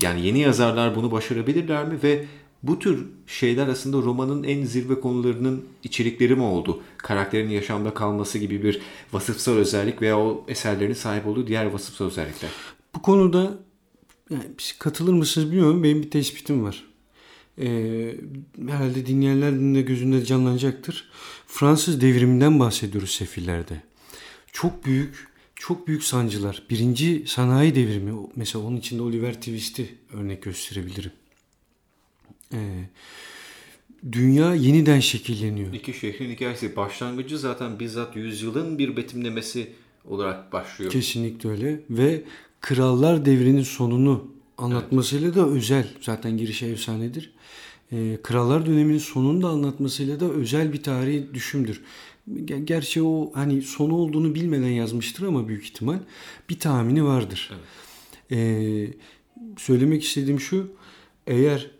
Yani 0.01 0.25
yeni 0.25 0.39
yazarlar 0.39 0.95
bunu 0.95 1.11
başarabilirler 1.11 1.87
mi 1.87 1.99
ve 2.03 2.25
bu 2.63 2.79
tür 2.79 3.07
şeyler 3.27 3.67
aslında 3.67 3.97
romanın 3.97 4.43
en 4.43 4.65
zirve 4.65 4.99
konularının 4.99 5.65
içerikleri 5.83 6.35
mi 6.35 6.43
oldu? 6.43 6.81
Karakterin 6.97 7.49
yaşamda 7.49 7.93
kalması 7.93 8.37
gibi 8.37 8.63
bir 8.63 8.81
vasıfsal 9.13 9.53
özellik 9.53 10.01
veya 10.01 10.19
o 10.19 10.45
eserlerin 10.47 10.93
sahip 10.93 11.27
olduğu 11.27 11.47
diğer 11.47 11.65
vasıfsal 11.65 12.05
özellikler. 12.05 12.49
Bu 12.95 13.01
konuda 13.01 13.57
yani 14.29 14.45
siz 14.57 14.79
katılır 14.79 15.13
mısınız 15.13 15.51
bilmiyorum. 15.51 15.83
Benim 15.83 16.03
bir 16.03 16.11
tespitim 16.11 16.63
var. 16.63 16.83
Ee, 17.61 18.15
herhalde 18.67 19.05
dinleyenlerin 19.05 19.75
de 19.75 19.81
gözünde 19.81 20.25
canlanacaktır. 20.25 21.09
Fransız 21.47 22.01
devriminden 22.01 22.59
bahsediyoruz 22.59 23.11
Sefillerde. 23.11 23.81
Çok 24.51 24.85
büyük, 24.85 25.27
çok 25.55 25.87
büyük 25.87 26.03
sancılar. 26.03 26.63
Birinci 26.69 27.23
sanayi 27.27 27.75
devrimi, 27.75 28.27
mesela 28.35 28.65
onun 28.65 28.77
içinde 28.77 29.01
Oliver 29.01 29.33
Twist'i 29.33 29.95
örnek 30.13 30.41
gösterebilirim. 30.41 31.11
Ee, 32.53 32.89
dünya 34.11 34.55
yeniden 34.55 34.99
şekilleniyor. 34.99 35.73
İki 35.73 35.93
şehrin 35.93 36.29
hikayesi 36.29 36.75
başlangıcı 36.75 37.37
zaten 37.37 37.79
bizzat 37.79 38.15
yüzyılın 38.15 38.77
bir 38.77 38.97
betimlemesi 38.97 39.71
olarak 40.05 40.53
başlıyor. 40.53 40.91
Kesinlikle 40.91 41.49
öyle 41.49 41.81
ve 41.89 42.23
Krallar 42.65 43.25
Devri'nin 43.25 43.63
sonunu 43.63 44.27
anlatmasıyla 44.57 45.35
da 45.35 45.47
özel. 45.47 45.87
Zaten 46.01 46.37
girişi 46.37 46.65
efsanedir. 46.65 47.33
Ee, 47.91 48.17
Krallar 48.23 48.65
döneminin 48.65 48.97
sonunu 48.97 49.41
da 49.41 49.47
anlatmasıyla 49.49 50.19
da 50.19 50.29
özel 50.29 50.73
bir 50.73 50.83
tarihi 50.83 51.33
düşümdür. 51.33 51.81
Ger- 52.31 52.65
Gerçi 52.65 53.03
o 53.03 53.31
hani 53.33 53.61
sonu 53.61 53.95
olduğunu 53.95 54.35
bilmeden 54.35 54.69
yazmıştır 54.69 55.27
ama 55.27 55.47
büyük 55.47 55.63
ihtimal 55.63 55.99
bir 56.49 56.59
tahmini 56.59 57.03
vardır. 57.03 57.51
Ee, 58.31 58.87
söylemek 59.57 60.03
istediğim 60.03 60.39
şu. 60.39 60.71
Eğer 61.27 61.71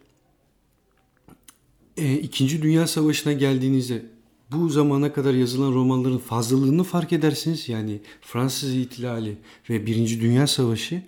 e, 1.97 2.13
İkinci 2.13 2.61
Dünya 2.61 2.87
Savaşı'na 2.87 3.33
geldiğinizde 3.33 4.05
bu 4.51 4.69
zamana 4.69 5.13
kadar 5.13 5.33
yazılan 5.33 5.71
romanların 5.71 6.17
fazlalığını 6.17 6.83
fark 6.83 7.13
edersiniz. 7.13 7.69
Yani 7.69 7.99
Fransız 8.21 8.73
İhtilali 8.73 9.37
ve 9.69 9.85
Birinci 9.85 10.21
Dünya 10.21 10.47
Savaşı. 10.47 11.01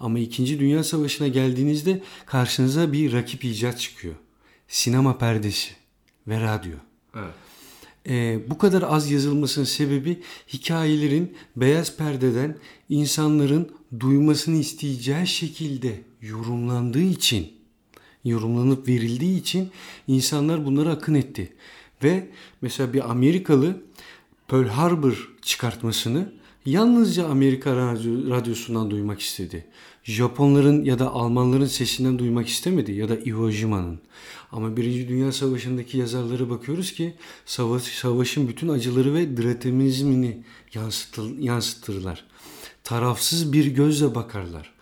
Ama 0.00 0.18
İkinci 0.18 0.60
Dünya 0.60 0.84
Savaşı'na 0.84 1.28
geldiğinizde 1.28 2.02
karşınıza 2.26 2.92
bir 2.92 3.12
rakip 3.12 3.44
icat 3.44 3.80
çıkıyor. 3.80 4.14
Sinema 4.68 5.18
perdesi 5.18 5.70
ve 6.28 6.40
radyo. 6.40 6.76
Evet. 7.14 7.34
Ee, 8.08 8.40
bu 8.50 8.58
kadar 8.58 8.82
az 8.82 9.10
yazılmasının 9.10 9.64
sebebi 9.64 10.20
hikayelerin 10.52 11.36
beyaz 11.56 11.96
perdeden 11.96 12.56
insanların 12.88 13.70
duymasını 14.00 14.56
isteyeceği 14.56 15.26
şekilde 15.26 16.00
yorumlandığı 16.22 17.02
için, 17.02 17.52
yorumlanıp 18.24 18.88
verildiği 18.88 19.40
için 19.40 19.70
insanlar 20.08 20.66
bunlara 20.66 20.90
akın 20.90 21.14
etti. 21.14 21.52
Ve 22.02 22.28
mesela 22.62 22.92
bir 22.92 23.10
Amerikalı 23.10 23.82
Pearl 24.48 24.68
Harbor 24.68 25.34
çıkartmasını 25.42 26.32
yalnızca 26.66 27.28
Amerika 27.28 27.70
radyo- 27.70 28.30
radyosundan 28.30 28.90
duymak 28.90 29.20
istedi. 29.20 29.66
Japonların 30.04 30.84
ya 30.84 30.98
da 30.98 31.10
Almanların 31.10 31.66
sesinden 31.66 32.18
duymak 32.18 32.48
istemedi 32.48 32.92
ya 32.92 33.08
da 33.08 33.16
Iwo 33.16 33.50
Jima'nın. 33.50 33.98
Ama 34.52 34.76
Birinci 34.76 35.08
Dünya 35.08 35.32
Savaşı'ndaki 35.32 35.98
yazarlara 35.98 36.50
bakıyoruz 36.50 36.92
ki 36.92 37.14
savaş, 37.46 37.82
savaşın 37.82 38.48
bütün 38.48 38.68
acıları 38.68 39.14
ve 39.14 39.36
dramatizmini 39.36 40.42
yansıtıl, 40.74 41.38
yansıtırlar. 41.38 42.24
Tarafsız 42.84 43.52
bir 43.52 43.66
gözle 43.66 44.14
bakarlar. 44.14 44.72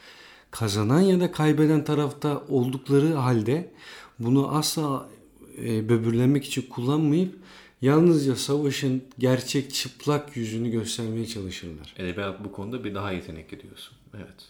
Kazanan 0.50 1.00
ya 1.00 1.20
da 1.20 1.32
kaybeden 1.32 1.84
tarafta 1.84 2.42
oldukları 2.48 3.14
halde 3.14 3.72
bunu 4.18 4.54
asla 4.54 5.08
e, 5.58 5.88
böbürlenmek 5.88 6.44
için 6.44 6.62
kullanmayıp 6.62 7.34
yalnızca 7.82 8.36
savaşın 8.36 9.02
gerçek 9.18 9.74
çıplak 9.74 10.36
yüzünü 10.36 10.70
göstermeye 10.70 11.26
çalışırlar. 11.26 11.94
Edebiyat 11.98 12.44
bu 12.44 12.52
konuda 12.52 12.84
bir 12.84 12.94
daha 12.94 13.12
yetenekli 13.12 13.62
diyorsun. 13.62 13.96
Evet. 14.16 14.48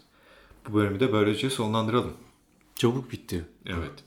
Bu 0.68 0.74
bölümü 0.74 1.00
de 1.00 1.12
böylece 1.12 1.50
sonlandıralım. 1.50 2.12
Çabuk 2.74 3.12
bitti. 3.12 3.44
Evet. 3.66 4.04